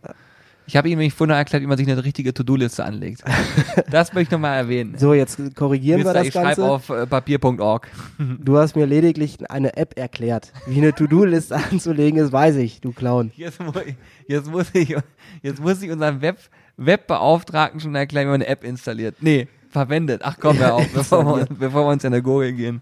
[0.70, 3.24] Ich habe ihm nämlich vorhin noch erklärt, wie man sich eine richtige To-Do-Liste anlegt.
[3.90, 4.96] das möchte ich nochmal erwähnen.
[4.98, 6.70] So, jetzt korrigieren wir Mister, das ich schreibe Ganze.
[6.70, 7.88] auf äh, papier.org.
[8.20, 10.52] Du hast mir lediglich eine App erklärt.
[10.68, 13.32] Wie eine To-Do-Liste anzulegen ist, weiß ich, du Clown.
[13.38, 13.72] Jetzt, mu-
[14.28, 14.94] jetzt, muss ich,
[15.42, 16.38] jetzt muss ich unserem Web,
[16.78, 19.16] Webbeauftragten schon erklären, wie man eine App installiert.
[19.20, 20.22] Nee, verwendet.
[20.24, 22.82] Ach komm, hör auf, bevor wir, bevor wir uns in der Gurgel gehen.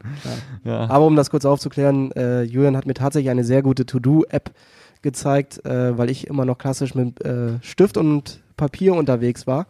[0.64, 0.90] Ja.
[0.90, 4.52] Aber um das kurz aufzuklären, äh, Julian hat mir tatsächlich eine sehr gute To-Do-App
[5.02, 9.68] gezeigt, äh, weil ich immer noch klassisch mit äh, Stift und Papier unterwegs war.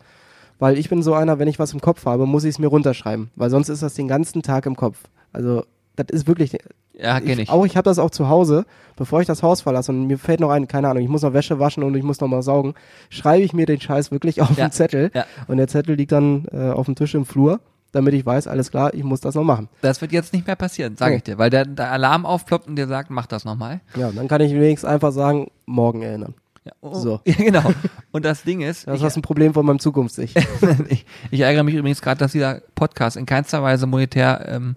[0.57, 2.67] Weil ich bin so einer, wenn ich was im Kopf habe, muss ich es mir
[2.67, 3.30] runterschreiben.
[3.36, 4.99] Weil sonst ist das den ganzen Tag im Kopf.
[5.34, 5.65] Also,
[5.97, 6.57] das ist wirklich.
[6.97, 7.49] Ja, kenn ich.
[7.49, 8.65] Auch ich habe das auch zu Hause,
[8.95, 11.33] bevor ich das Haus verlasse und mir fällt noch ein, keine Ahnung, ich muss noch
[11.33, 12.73] Wäsche waschen und ich muss noch mal saugen,
[13.09, 15.25] schreibe ich mir den Scheiß wirklich auf Ja, den Zettel ja.
[15.47, 17.59] und der Zettel liegt dann äh, auf dem Tisch im Flur,
[17.91, 19.67] damit ich weiß, alles klar, ich muss das noch machen.
[19.81, 21.17] Das wird jetzt nicht mehr passieren, sage Nee.
[21.17, 23.81] ich dir, weil der, der Alarm aufploppt und dir sagt, mach das nochmal.
[23.97, 26.33] Ja, und dann kann ich wenigstens einfach sagen, morgen erinnern.
[26.63, 27.19] Ja, oh, So.
[27.25, 27.63] Ja, genau.
[28.11, 30.35] Und das Ding ist, Das ist ein Problem von meinem Zukunftssicht.
[30.89, 34.75] ich, ich ärgere mich übrigens gerade, dass dieser Podcast in keinster Weise monetär, ähm,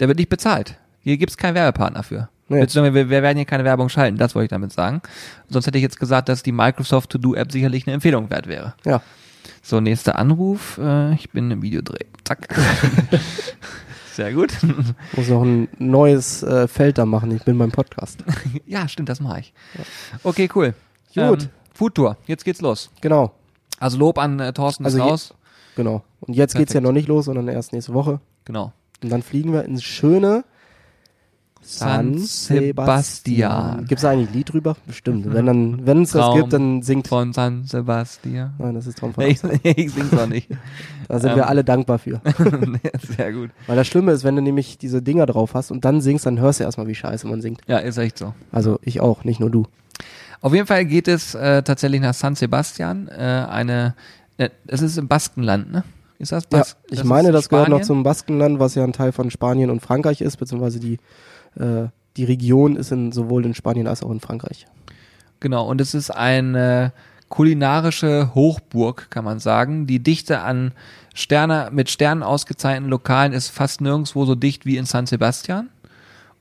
[0.00, 0.78] der wird nicht bezahlt.
[1.02, 2.28] Hier gibt's keinen Werbepartner für.
[2.48, 2.60] Nee.
[2.60, 5.00] Beziehungsweise wir, wir werden hier keine Werbung schalten, das wollte ich damit sagen.
[5.48, 8.74] Sonst hätte ich jetzt gesagt, dass die Microsoft To-Do-App sicherlich eine Empfehlung wert wäre.
[8.84, 9.00] ja.
[9.64, 10.78] So, nächster Anruf.
[10.78, 12.04] Äh, ich bin im Videodreh.
[12.24, 12.48] Zack.
[14.12, 14.52] Sehr gut.
[15.16, 17.30] Muss noch ein neues äh, Feld da machen.
[17.34, 18.22] Ich bin beim Podcast.
[18.66, 19.54] ja, stimmt, das mache ich.
[20.22, 20.74] Okay, cool.
[21.14, 21.42] Gut.
[21.44, 22.90] Ähm, Foodtour, jetzt geht's los.
[23.00, 23.32] Genau,
[23.80, 25.34] Also Lob an äh, Thorsten Also ist raus.
[25.76, 26.02] genau.
[26.20, 26.84] Und jetzt geht's ja Perfekt.
[26.84, 28.20] noch nicht los, sondern erst nächste Woche.
[28.44, 28.72] Genau.
[29.02, 30.44] Und dann fliegen wir ins schöne
[31.64, 33.86] San Sebastian.
[33.86, 34.76] Gibt's da eigentlich ein Lied drüber?
[34.86, 35.32] Bestimmt.
[35.32, 37.08] Wenn dann, wenn es das gibt, dann singt.
[37.08, 38.54] Von San Sebastian.
[38.58, 39.42] Nein, das ist Traum von Nee, ich,
[39.76, 40.48] ich sing's auch nicht.
[41.08, 41.36] Da sind ähm.
[41.36, 42.20] wir alle dankbar für.
[43.16, 43.50] Sehr gut.
[43.66, 46.40] Weil das Schlimme ist, wenn du nämlich diese Dinger drauf hast und dann singst, dann
[46.40, 47.60] hörst du erstmal, wie scheiße man singt.
[47.66, 48.34] Ja, ist echt so.
[48.50, 49.66] Also ich auch, nicht nur du.
[50.40, 53.08] Auf jeden Fall geht es äh, tatsächlich nach San Sebastian.
[53.08, 53.94] Äh, eine,
[54.38, 55.84] äh, es ist im Baskenland, ne?
[56.18, 57.86] Ist das Ja, Bas ich das meine, das gehört noch Spanien?
[57.86, 60.98] zum Baskenland, was ja ein Teil von Spanien und Frankreich ist, beziehungsweise die,
[61.56, 64.66] äh, die Region ist in, sowohl in Spanien als auch in Frankreich.
[65.40, 66.92] Genau, und es ist eine
[67.28, 69.86] kulinarische Hochburg, kann man sagen.
[69.86, 70.72] Die Dichte an
[71.14, 75.70] Sterne, mit Sternen ausgezeichneten Lokalen ist fast nirgendwo so dicht wie in San Sebastian.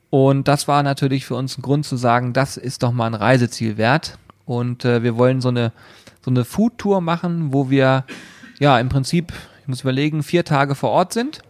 [0.09, 3.13] Und das war natürlich für uns ein Grund zu sagen, das ist doch mal ein
[3.13, 4.17] Reiseziel wert.
[4.45, 5.71] Und äh, wir wollen so eine,
[6.23, 8.03] so eine Foodtour machen, wo wir
[8.59, 9.31] ja im Prinzip,
[9.61, 11.41] ich muss überlegen, vier Tage vor Ort sind.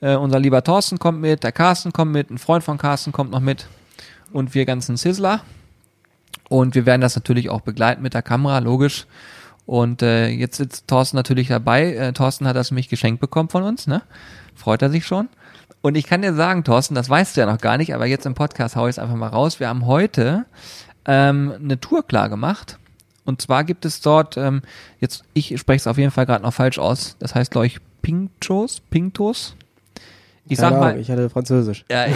[0.00, 3.30] Äh, unser lieber Thorsten kommt mit, der Carsten kommt mit, ein Freund von Carsten kommt
[3.30, 3.66] noch mit
[4.32, 5.42] und wir ganzen Sizzler.
[6.48, 9.06] Und wir werden das natürlich auch begleiten mit der Kamera, logisch.
[9.66, 11.94] Und äh, jetzt sitzt Thorsten natürlich dabei.
[11.94, 14.02] Äh, Thorsten hat das nämlich geschenkt bekommen von uns, ne?
[14.56, 15.28] Freut er sich schon.
[15.80, 18.26] Und ich kann dir sagen, Thorsten, das weißt du ja noch gar nicht, aber jetzt
[18.26, 19.60] im Podcast hau ich es einfach mal raus.
[19.60, 20.44] Wir haben heute
[21.04, 22.78] ähm, eine Tour klar gemacht.
[23.24, 24.62] Und zwar gibt es dort, ähm,
[24.98, 27.16] jetzt, ich spreche es auf jeden Fall gerade noch falsch aus.
[27.18, 29.54] Das heißt, glaube ich, Pinchos, Pintos.
[30.46, 31.84] Ich Keine sag Ahnung, mal, ich hatte Französisch.
[31.90, 32.14] ja, ich,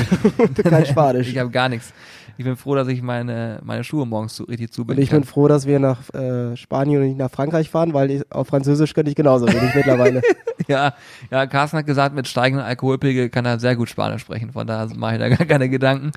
[0.64, 1.29] Kein Spanisch.
[1.33, 1.93] ich habe gar nichts.
[2.37, 5.20] Ich bin froh, dass ich meine, meine Schuhe morgens so richtig Und zubinden ich bin
[5.20, 5.28] kann.
[5.28, 8.95] froh, dass wir nach äh, Spanien und nicht nach Frankreich fahren, weil ich, auf Französisch
[8.95, 10.22] könnte ich genauso wenig mittlerweile.
[10.66, 10.95] Ja,
[11.30, 14.51] ja, Carsten hat gesagt, mit steigendem Alkoholpegel kann er sehr gut Spanisch sprechen.
[14.53, 16.12] Von daher mache ich da gar keine Gedanken.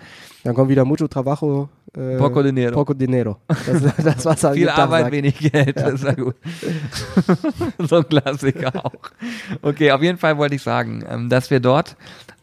[0.46, 1.68] Dann kommt wieder mucho trabajo.
[1.98, 2.72] Äh, Poco dinero.
[2.74, 3.38] Poco dinero.
[3.48, 5.12] Das, das was er Viel Arbeit, sagt.
[5.12, 5.76] wenig Geld.
[5.76, 6.36] Das ist ja gut.
[7.90, 8.94] so ein Klassiker auch.
[9.62, 11.98] Okay, auf jeden Fall wollte ich sagen, ähm, dass wir dort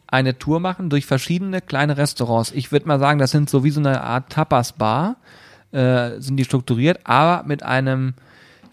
[0.07, 2.51] eine Tour machen durch verschiedene kleine Restaurants.
[2.51, 5.17] Ich würde mal sagen, das sind so wie so eine Art Tapas-Bar,
[5.71, 8.13] äh, sind die strukturiert, aber mit einem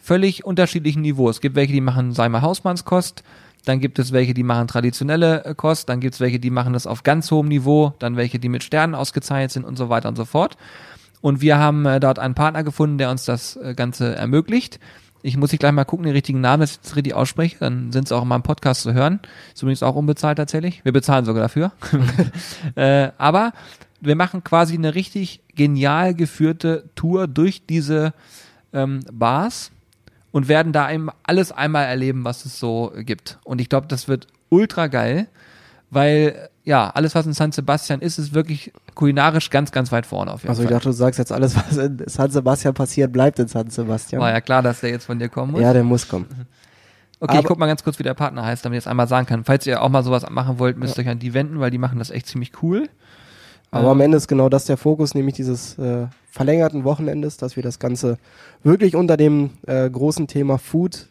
[0.01, 1.31] völlig unterschiedlichen Niveau.
[1.31, 3.23] Es gibt welche, die machen, sei mal, Hausmannskost,
[3.65, 6.73] dann gibt es welche, die machen traditionelle äh, Kost, dann gibt es welche, die machen
[6.73, 10.09] das auf ganz hohem Niveau, dann welche, die mit Sternen ausgezeichnet sind und so weiter
[10.09, 10.57] und so fort.
[11.21, 14.81] Und wir haben äh, dort einen Partner gefunden, der uns das äh, Ganze ermöglicht.
[15.23, 17.57] Ich muss ich gleich mal gucken, den richtigen Namen, dass ich das richtig ausspreche.
[17.61, 19.21] Dann sind sie auch in meinem Podcast zu hören.
[19.55, 20.85] Ist übrigens auch unbezahlt tatsächlich.
[20.85, 21.73] Wir bezahlen sogar dafür.
[22.75, 23.53] äh, aber
[24.01, 28.15] wir machen quasi eine richtig genial geführte Tour durch diese
[28.73, 29.71] ähm, Bars
[30.33, 33.39] und werden da eben alles einmal erleben, was es so gibt.
[33.45, 35.29] Und ich glaube, das wird ultra geil,
[35.91, 40.33] weil ja, alles, was in San Sebastian ist, ist wirklich kulinarisch ganz, ganz weit vorne
[40.33, 40.77] auf jeden Also ich Fall.
[40.77, 44.23] dachte, du sagst jetzt alles, was in San Sebastian passiert, bleibt in San Sebastian.
[44.23, 45.61] War ja klar, dass der jetzt von dir kommen muss.
[45.61, 46.27] ja, der muss kommen.
[47.21, 49.09] okay, ich aber- guck mal ganz kurz, wie der Partner heißt, damit ich es einmal
[49.09, 49.45] sagen kann.
[49.45, 51.79] Falls ihr auch mal sowas machen wollt, müsst ihr euch an die wenden, weil die
[51.79, 52.89] machen das echt ziemlich cool.
[53.75, 57.63] Aber am Ende ist genau das der Fokus, nämlich dieses äh, verlängerten Wochenendes, dass wir
[57.63, 58.19] das Ganze
[58.63, 61.07] wirklich unter dem äh, großen Thema Food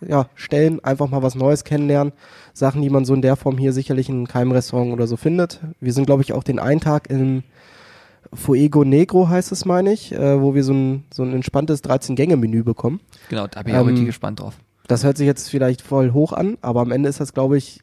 [0.00, 2.12] ja, stellen, einfach mal was Neues kennenlernen.
[2.52, 5.60] Sachen, die man so in der Form hier sicherlich in keinem Restaurant oder so findet.
[5.80, 7.42] Wir sind, glaube ich, auch den einen Tag im
[8.32, 12.62] Fuego Negro heißt es, meine ich, äh, wo wir so ein, so ein entspanntes 13-Gänge-Menü
[12.62, 13.00] bekommen.
[13.30, 14.54] Genau, da bin ich auch Ähm, richtig gespannt drauf.
[14.86, 17.80] Das hört sich jetzt vielleicht voll hoch an, aber am Ende ist das, glaube ich,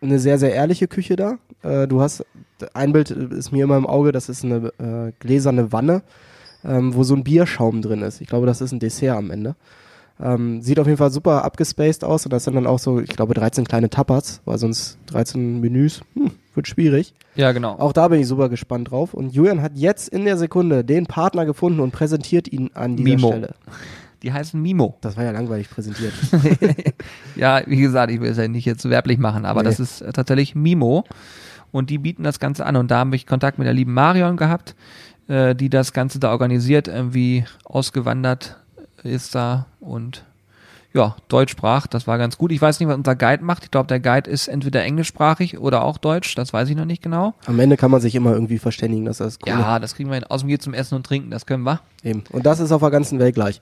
[0.00, 1.38] eine sehr, sehr ehrliche Küche da.
[1.62, 2.24] Äh, du hast,
[2.74, 6.02] ein Bild ist mir immer im Auge, das ist eine äh, gläserne Wanne,
[6.64, 8.20] ähm, wo so ein Bierschaum drin ist.
[8.20, 9.56] Ich glaube, das ist ein Dessert am Ende.
[10.20, 13.08] Ähm, sieht auf jeden Fall super abgespaced aus und das sind dann auch so, ich
[13.10, 17.14] glaube, 13 kleine Tapas, weil sonst 13 Menüs, hm, wird schwierig.
[17.34, 17.72] Ja, genau.
[17.78, 19.12] Auch da bin ich super gespannt drauf.
[19.12, 23.16] Und Julian hat jetzt in der Sekunde den Partner gefunden und präsentiert ihn an dieser
[23.16, 23.28] Mimo.
[23.28, 23.54] Stelle.
[24.22, 24.96] Die heißen Mimo.
[25.00, 26.12] Das war ja langweilig präsentiert.
[27.36, 29.68] Ja, wie gesagt, ich will es ja nicht jetzt werblich machen, aber Nee.
[29.68, 31.04] das ist äh, tatsächlich Mimo.
[31.72, 32.76] Und die bieten das Ganze an.
[32.76, 34.76] Und da habe ich Kontakt mit der lieben Marion gehabt,
[35.26, 38.60] äh, die das Ganze da organisiert, irgendwie ausgewandert
[39.04, 40.24] ist da und
[40.92, 41.88] ja, Deutsch sprach.
[41.88, 42.52] Das war ganz gut.
[42.52, 43.64] Ich weiß nicht, was unser Guide macht.
[43.64, 46.36] Ich glaube, der Guide ist entweder englischsprachig oder auch Deutsch.
[46.36, 47.34] Das weiß ich noch nicht genau.
[47.46, 50.14] Am Ende kann man sich immer irgendwie verständigen, dass das cool Ja, das kriegen wir
[50.14, 50.24] hin.
[50.24, 51.30] Außerdem geht zum Essen und Trinken.
[51.30, 51.80] Das können wir.
[52.04, 52.22] Eben.
[52.30, 53.60] Und das ist auf der ganzen Welt gleich.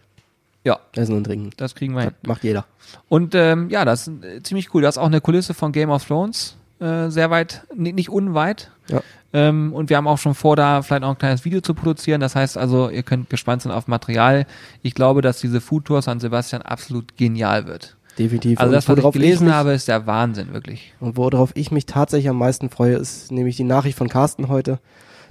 [0.64, 1.50] Ja, Essen und Trinken.
[1.56, 2.10] das kriegen wir hin.
[2.22, 2.66] Das macht jeder.
[3.08, 4.82] Und ähm, ja, das ist äh, ziemlich cool.
[4.82, 8.70] Da ist auch eine Kulisse von Game of Thrones äh, sehr weit, ni- nicht unweit.
[8.88, 9.00] Ja.
[9.32, 12.20] Ähm, und wir haben auch schon vor, da vielleicht auch ein kleines Video zu produzieren.
[12.20, 14.46] Das heißt also, ihr könnt gespannt sein auf Material.
[14.82, 17.96] Ich glaube, dass diese Food Tour San Sebastian absolut genial wird.
[18.18, 18.60] Definitiv.
[18.60, 20.92] Also das, was ich gelesen mich, habe, ist der Wahnsinn, wirklich.
[21.00, 24.78] Und worauf ich mich tatsächlich am meisten freue, ist nämlich die Nachricht von Carsten heute,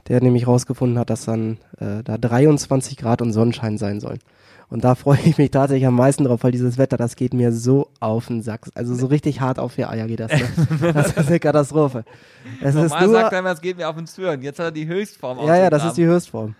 [0.07, 4.19] der nämlich rausgefunden hat, dass dann äh, da 23 Grad und Sonnenschein sein sollen.
[4.71, 7.51] Und da freue ich mich tatsächlich am meisten drauf, weil dieses Wetter, das geht mir
[7.51, 8.69] so auf den Sack.
[8.73, 10.31] Also so richtig hart auf die Eier geht das.
[10.31, 10.93] Ne?
[10.93, 12.05] Das ist eine Katastrophe.
[12.61, 14.41] Es ist Normal nur, sagt er immer, es geht mir auf den Zwirn.
[14.41, 16.05] Jetzt hat er die Höchstform ja, ja, das ist die.
[16.05, 16.55] Höchstform.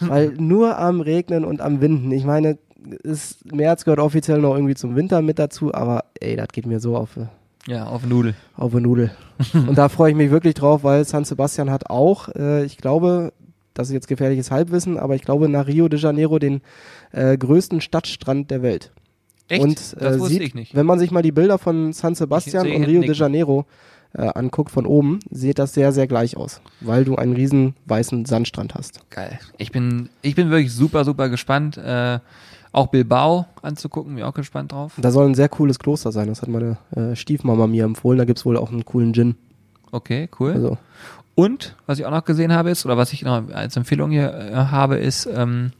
[0.00, 2.10] Weil nur am Regnen und am Winden.
[2.10, 2.58] Ich meine,
[3.04, 6.80] ist, März gehört offiziell noch irgendwie zum Winter mit dazu, aber ey, das geht mir
[6.80, 7.26] so auf, äh,
[7.68, 8.34] Ja, auf Nudel.
[8.56, 9.12] auf Nudel.
[9.54, 13.32] und da freue ich mich wirklich drauf, weil San Sebastian hat auch, äh, ich glaube,
[13.74, 16.60] das ist jetzt gefährliches Halbwissen, aber ich glaube nach Rio de Janeiro den
[17.12, 18.92] äh, größten Stadtstrand der Welt.
[19.48, 19.62] Echt?
[19.62, 20.74] Und das äh, wusste sieht, ich nicht.
[20.74, 23.12] wenn man sich mal die Bilder von San Sebastian und Rio de.
[23.12, 23.66] Janeiro
[24.14, 28.24] äh, anguckt von oben, sieht das sehr, sehr gleich aus, weil du einen riesen weißen
[28.24, 29.00] Sandstrand hast.
[29.10, 29.38] Geil.
[29.58, 31.76] Ich bin, ich bin wirklich super, super gespannt.
[31.76, 32.18] Äh,
[32.72, 34.94] auch Bilbao anzugucken, bin auch gespannt drauf.
[34.96, 38.24] Da soll ein sehr cooles Kloster sein, das hat meine äh, Stiefmama mir empfohlen, da
[38.24, 39.36] gibt's wohl auch einen coolen Gin.
[39.90, 40.52] Okay, cool.
[40.52, 40.78] Also,
[41.34, 44.32] Und was ich auch noch gesehen habe ist, oder was ich noch als Empfehlung hier
[44.32, 45.72] äh, habe, ist, ähm,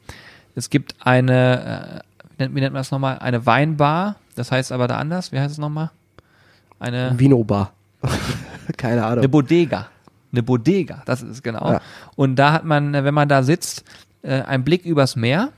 [0.54, 3.18] es gibt eine, äh, wie nennt, wie nennt man das nochmal?
[3.18, 4.16] Eine Weinbar.
[4.34, 5.32] Das heißt aber da anders.
[5.32, 5.90] Wie heißt es nochmal?
[6.78, 7.72] Eine, Vino-Bar.
[8.76, 9.18] Keine Ahnung.
[9.18, 9.88] eine Bodega.
[10.32, 11.72] Eine Bodega, das ist es genau.
[11.72, 11.80] Ja.
[12.16, 13.84] Und da hat man, wenn man da sitzt,
[14.22, 15.50] äh, einen Blick übers Meer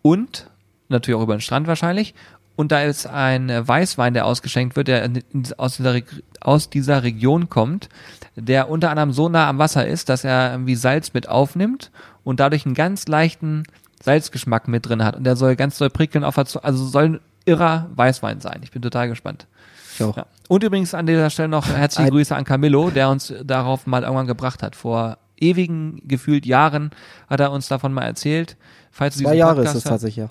[0.00, 0.48] und
[0.88, 2.14] natürlich auch über den Strand wahrscheinlich.
[2.56, 5.10] Und da ist ein Weißwein, der ausgeschenkt wird, der
[5.56, 6.00] aus dieser,
[6.40, 7.88] aus dieser Region kommt,
[8.36, 11.90] der unter anderem so nah am Wasser ist, dass er irgendwie Salz mit aufnimmt
[12.24, 13.64] und dadurch einen ganz leichten
[14.02, 15.16] Salzgeschmack mit drin hat.
[15.16, 16.64] Und der soll ganz doll prickeln auf der Zunge.
[16.64, 18.60] Also soll ein irrer Weißwein sein.
[18.62, 19.46] Ich bin total gespannt.
[19.94, 20.16] Ich auch.
[20.16, 20.26] Ja.
[20.48, 24.26] Und übrigens an dieser Stelle noch herzliche Grüße an Camillo, der uns darauf mal irgendwann
[24.26, 24.76] gebracht hat.
[24.76, 26.90] Vor ewigen, gefühlt Jahren
[27.28, 28.56] hat er uns davon mal erzählt.
[28.90, 30.30] Falls Zwei Jahre Podcast ist es tatsächlich, ja.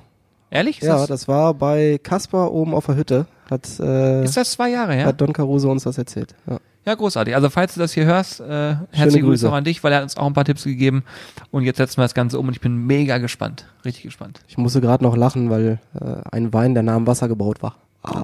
[0.50, 0.82] Ehrlich?
[0.82, 3.26] Ist, Ja, das, das war bei Kaspar oben auf der Hütte.
[3.50, 5.08] Hat, äh, ist das zwei Jahre her?
[5.08, 6.36] hat Don Caruso uns das erzählt.
[6.48, 6.60] Ja.
[6.86, 7.34] Ja, großartig.
[7.36, 9.50] Also falls du das hier hörst, äh, herzliche Grüße Grüße.
[9.50, 11.04] auch an dich, weil er hat uns auch ein paar Tipps gegeben.
[11.52, 13.66] Und jetzt setzen wir das Ganze um und ich bin mega gespannt.
[13.86, 14.42] Richtig gespannt.
[14.48, 17.76] Ich musste gerade noch lachen, weil äh, ein Wein, der nah am Wasser gebaut war.
[18.04, 18.24] Ah.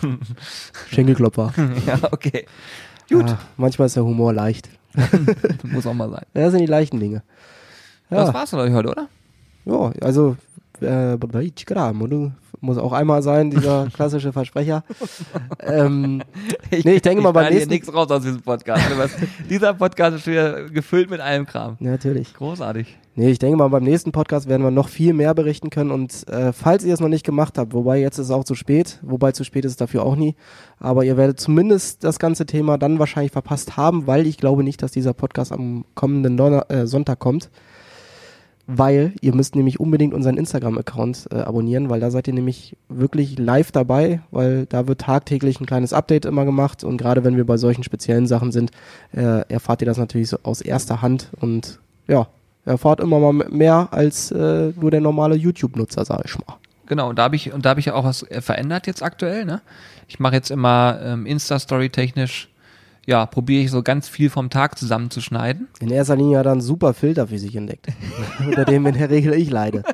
[0.90, 1.52] Schenkelklopfer.
[1.86, 2.46] ja, okay.
[3.10, 3.28] Gut.
[3.30, 4.68] Ah, manchmal ist der Humor leicht.
[5.62, 6.24] Muss auch mal sein.
[6.32, 7.22] Das sind die leichten Dinge.
[8.08, 9.08] Das Ja, war's glaub ich, heute, oder?
[9.64, 10.36] ja also
[10.80, 11.16] äh,
[12.60, 14.84] muss auch einmal sein, dieser klassische Versprecher.
[15.60, 16.22] ähm,
[16.84, 18.84] Nee, ich denke mal beim nächsten- nichts raus aus diesem Podcast.
[18.96, 19.16] Was-
[19.48, 21.76] Dieser Podcast ist schon wieder gefüllt mit allem Kram.
[21.80, 22.34] ja, natürlich.
[22.34, 22.96] Großartig.
[23.18, 25.90] Nee, ich denke mal, beim nächsten Podcast werden wir noch viel mehr berichten können.
[25.90, 28.54] Und äh, falls ihr es noch nicht gemacht habt, wobei jetzt ist es auch zu
[28.54, 30.34] spät, wobei zu spät ist es dafür auch nie,
[30.78, 34.82] aber ihr werdet zumindest das ganze Thema dann wahrscheinlich verpasst haben, weil ich glaube nicht,
[34.82, 37.48] dass dieser Podcast am kommenden Donner äh, Sonntag kommt.
[38.68, 43.38] Weil ihr müsst nämlich unbedingt unseren Instagram-Account äh, abonnieren, weil da seid ihr nämlich wirklich
[43.38, 47.46] live dabei, weil da wird tagtäglich ein kleines Update immer gemacht und gerade wenn wir
[47.46, 48.72] bei solchen speziellen Sachen sind,
[49.12, 52.26] äh, erfahrt ihr das natürlich so aus erster Hand und ja,
[52.64, 56.56] erfahrt immer mal mehr als äh, nur der normale YouTube-Nutzer, sag ich mal.
[56.86, 59.60] Genau, und da habe ich, und ich ja auch was äh, verändert jetzt aktuell, ne?
[60.08, 62.48] Ich mache jetzt immer ähm, Insta-Story technisch,
[63.06, 65.68] ja, probiere ich so ganz viel vom Tag zusammenzuschneiden.
[65.80, 67.86] In erster Linie hat er einen super Filter für sich entdeckt,
[68.44, 69.82] unter dem in der Regel ich leide.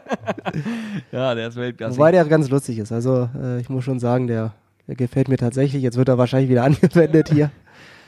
[1.13, 1.97] Ja, der ist Weltklasse.
[1.97, 2.91] Wobei der ganz lustig ist.
[2.93, 4.53] Also äh, ich muss schon sagen, der,
[4.87, 5.83] der gefällt mir tatsächlich.
[5.83, 7.51] Jetzt wird er wahrscheinlich wieder angewendet hier.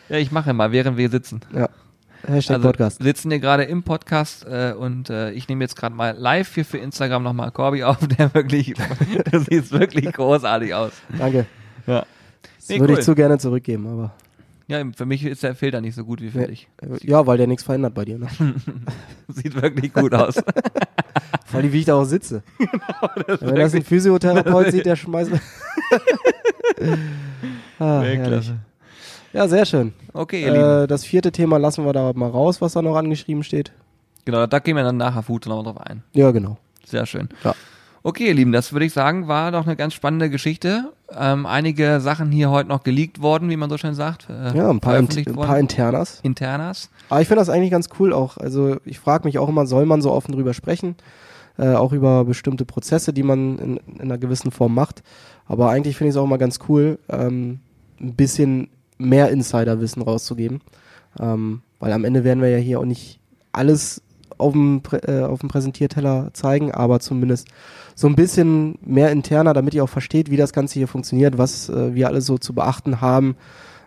[0.09, 1.41] Ja, ich mache mal, während wir sitzen.
[1.55, 1.69] Ja.
[2.27, 3.03] Hashtag Also Podcast.
[3.03, 6.65] sitzen hier gerade im Podcast äh, und äh, ich nehme jetzt gerade mal live hier
[6.65, 8.73] für Instagram nochmal Corby auf, der wirklich,
[9.31, 10.93] das sieht wirklich großartig aus.
[11.19, 11.45] Danke.
[11.87, 12.07] Ja.
[12.57, 12.99] Das Nee, würde cool.
[13.01, 14.15] ich zu gerne zurückgeben, aber
[14.67, 16.47] Ja, für mich ist der Filter nicht so gut wie für Ja.
[16.47, 16.69] dich.
[16.81, 18.19] äh, ja, weil der nichts verändert bei dir.
[18.19, 18.29] Ne?
[19.29, 20.37] Sieht wirklich gut aus.
[21.47, 22.43] Vor allem, wie ich da auch sitze.
[22.59, 25.31] Genau, Wenn das ein Physiotherapeut sieht, der schmeißt.
[26.81, 28.19] ah, herrlich.
[28.19, 28.57] Weltklasse.
[29.33, 29.93] Ja, sehr schön.
[30.13, 30.45] Okay.
[30.45, 33.73] Äh, das vierte Thema lassen wir da mal raus, was da noch angeschrieben steht.
[34.25, 36.03] Genau, da gehen wir dann nachher Food noch drauf ein.
[36.13, 36.57] Ja, genau.
[36.87, 37.29] Sehr schön.
[37.43, 37.55] Ja.
[38.07, 40.93] Okay, ihr Lieben, das würde ich sagen, war doch eine ganz spannende Geschichte.
[41.19, 44.29] Ähm, einige Sachen hier heute noch geleakt worden, wie man so schön sagt.
[44.29, 46.21] Äh, Ja, ein paar, veröffentlicht ein paar Internas.
[46.23, 46.91] Internas.
[47.09, 48.37] Aber ich finde das eigentlich ganz cool auch.
[48.37, 50.97] Also ich frage mich auch immer, soll man so offen drüber sprechen?
[51.57, 55.03] Äh, auch über bestimmte Prozesse, die man in, in einer gewissen Form macht.
[55.47, 57.61] Aber eigentlich finde ich es auch immer ganz cool, ähm,
[57.99, 60.61] ein bisschen mehr Insiderwissen rauszugeben.
[61.19, 63.19] Ähm, weil am Ende werden wir ja hier auch nicht
[63.53, 64.03] alles
[64.39, 67.49] auf dem, äh, auf dem Präsentierteller zeigen, aber zumindest
[67.95, 71.69] so ein bisschen mehr interner, damit ihr auch versteht, wie das Ganze hier funktioniert, was
[71.69, 73.37] äh, wir alles so zu beachten haben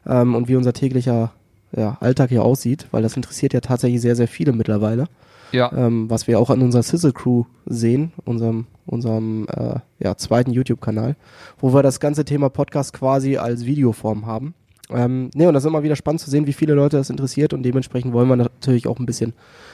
[0.06, 1.32] ähm, und wie unser täglicher
[1.76, 5.06] ja, Alltag hier aussieht, weil das interessiert ja tatsächlich sehr, sehr viele mittlerweile,
[5.52, 5.72] Ja.
[5.74, 11.18] ähm, was wir auch an unserer Sizzle Crew sehen, unserem, unserem äh, ja, zweiten YouTube-Kanal,
[11.60, 14.54] wo wir das ganze Thema Podcast quasi als Videoform haben.
[14.89, 17.53] Ähm, ne, und das ist immer wieder spannend zu sehen, wie viele Leute das interessiert
[17.53, 19.33] und dementsprechend wollen wir natürlich auch ein bisschen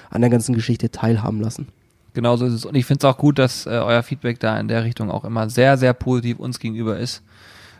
[0.09, 1.67] an der ganzen Geschichte teilhaben lassen.
[2.15, 2.65] Genau so ist es.
[2.65, 5.25] Und ich finde es auch gut, dass äh, euer Feedback da in der Richtung auch
[5.25, 7.23] immer sehr, sehr positiv uns gegenüber ist.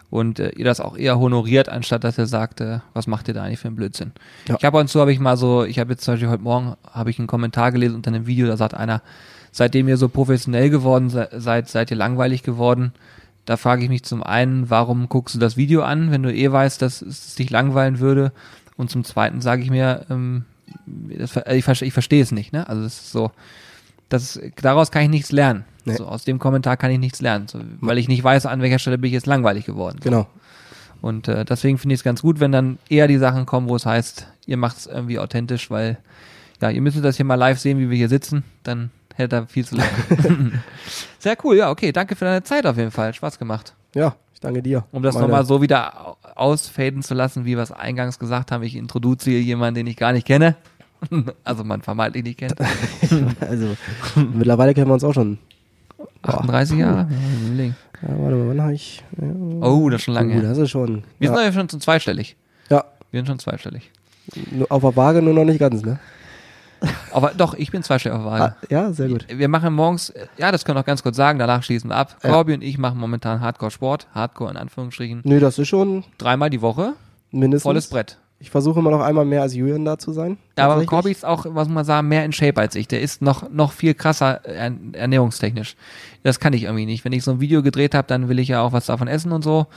[0.10, 3.34] Und äh, ihr das auch eher honoriert, anstatt dass ihr sagt, äh, was macht ihr
[3.34, 4.12] da eigentlich für einen Blödsinn.
[4.48, 4.56] Ja.
[4.60, 6.76] Ich habe und zu habe ich mal so, ich habe jetzt zum Beispiel heute Morgen
[6.92, 9.02] habe ich einen Kommentar gelesen unter einem Video, da sagt einer,
[9.52, 12.94] seitdem ihr so professionell geworden se- seid, seid ihr langweilig geworden.
[13.46, 16.52] Da frage ich mich zum einen, warum guckst du das Video an, wenn du eh
[16.52, 18.32] weißt, dass es dich langweilen würde?
[18.78, 20.46] Und zum zweiten sage ich mir, ähm,
[20.86, 22.68] das, äh, ich, ich verstehe es nicht, ne?
[22.68, 23.32] Also es ist so,
[24.10, 25.66] das, daraus kann ich nichts lernen.
[25.86, 25.96] Nee.
[25.96, 28.80] So, aus dem Kommentar kann ich nichts lernen, so, weil ich nicht weiß, an welcher
[28.80, 30.00] Stelle bin ich jetzt langweilig geworden.
[30.02, 30.10] So.
[30.10, 30.28] Genau.
[31.02, 33.76] Und äh, deswegen finde ich es ganz gut, wenn dann eher die Sachen kommen, wo
[33.76, 35.98] es heißt, ihr macht es irgendwie authentisch, weil
[36.62, 39.46] ja, ihr müsstet das hier mal live sehen, wie wir hier sitzen, dann hätte da
[39.46, 39.88] viel zu lang.
[41.20, 43.74] Sehr cool, ja, okay, danke für deine Zeit auf jeden Fall, Spaß gemacht.
[43.96, 44.84] Ja, ich danke dir.
[44.92, 48.64] Um das nochmal so wieder au- ausfaden zu lassen, wie wir es eingangs gesagt haben,
[48.64, 50.56] ich introduziere jemanden, den ich gar nicht kenne.
[51.44, 52.56] also man vermeintlich nicht kennt.
[53.42, 53.76] Also,
[54.34, 55.38] mittlerweile kennen wir uns auch schon.
[56.24, 57.08] 38 Jahre?
[57.58, 57.64] Ja.
[57.66, 59.04] Ja, warte mal, wann habe ich.
[59.22, 59.28] Ja,
[59.62, 61.04] Oh, das ist schon lange oh, das ist schon.
[61.20, 62.36] Wir sind ja, ja schon zweistellig.
[62.70, 63.92] ja, Wir sind schon zweistellig.
[64.70, 66.00] auf der Waage nur noch nicht ganz, ne?
[67.12, 68.56] Aber doch, ich bin zweistellig auf der Waage.
[68.62, 69.26] Ah, ja, sehr gut.
[69.30, 72.18] Wir machen morgens, ja, das können wir auch ganz kurz sagen, danach schließen wir ab.
[72.24, 72.32] Ja.
[72.32, 76.62] Corby und ich machen momentan Hardcore-Sport, Hardcore in Anführungsstrichen, Nö, das ist schon dreimal die
[76.62, 76.94] Woche,
[77.32, 77.64] mindestens.
[77.64, 78.18] volles Brett.
[78.40, 80.38] Ich versuche immer noch einmal mehr als Julian da zu sein.
[80.58, 80.86] Ja, aber.
[80.86, 82.90] Corby ist auch, was muss man sagen, mehr in Shape als ich.
[82.90, 85.78] Der ist noch, noch viel krasser äh, ernährungstechnisch.
[86.24, 87.06] Das kann ich irgendwie nicht.
[87.06, 89.32] Wenn ich so ein Video gedreht habe, dann will ich ja auch was davon essen
[89.32, 89.68] und so.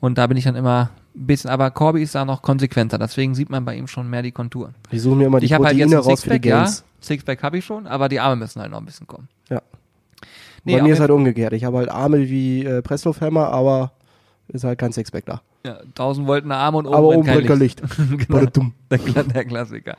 [0.00, 2.98] Und da bin ich dann immer bisschen, aber Corby ist da noch konsequenter.
[2.98, 4.74] Deswegen sieht man bei ihm schon mehr die Konturen.
[4.90, 6.68] Ich suche mir immer die ich habe halt Proteine jetzt ein raus für die Sixpack,
[6.68, 6.84] ja.
[7.02, 9.28] Sixpack habe ich schon, aber die Arme müssen halt noch ein bisschen kommen.
[9.48, 9.62] Ja.
[10.64, 11.52] Nee, Bei mir ist halt umgekehrt.
[11.52, 13.92] Ich habe halt Arme wie äh, Presslufthammer, aber
[14.48, 15.42] ist halt kein Sixpack da.
[15.64, 17.80] Ja, 1000 Volt eine Arme und oben aber oben kein Licht.
[17.80, 17.82] Licht.
[18.28, 18.46] genau.
[18.46, 18.74] Dumm.
[18.90, 19.96] Der, der Klassiker.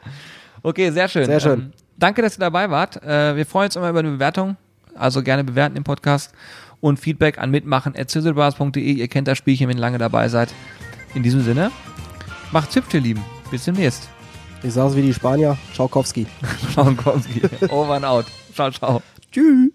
[0.63, 1.25] Okay, sehr schön.
[1.25, 1.59] Sehr schön.
[1.59, 3.01] Ähm, danke, dass ihr dabei wart.
[3.03, 4.57] Äh, wir freuen uns immer über eine Bewertung.
[4.95, 6.33] Also gerne bewerten im Podcast
[6.81, 8.81] und Feedback an mitmachen.zizzlebars.de.
[8.81, 10.53] Ihr kennt das Spielchen, wenn ihr lange dabei seid.
[11.13, 11.71] In diesem Sinne,
[12.51, 13.23] macht's hübsch, ihr Lieben.
[13.49, 14.09] Bis demnächst.
[14.63, 16.27] Ich sag's wie die Spanier, Tschaukowski.
[16.73, 16.97] Schauen
[17.69, 18.25] Over and out.
[18.53, 19.01] Ciao, ciao.
[19.31, 19.71] Tschüss.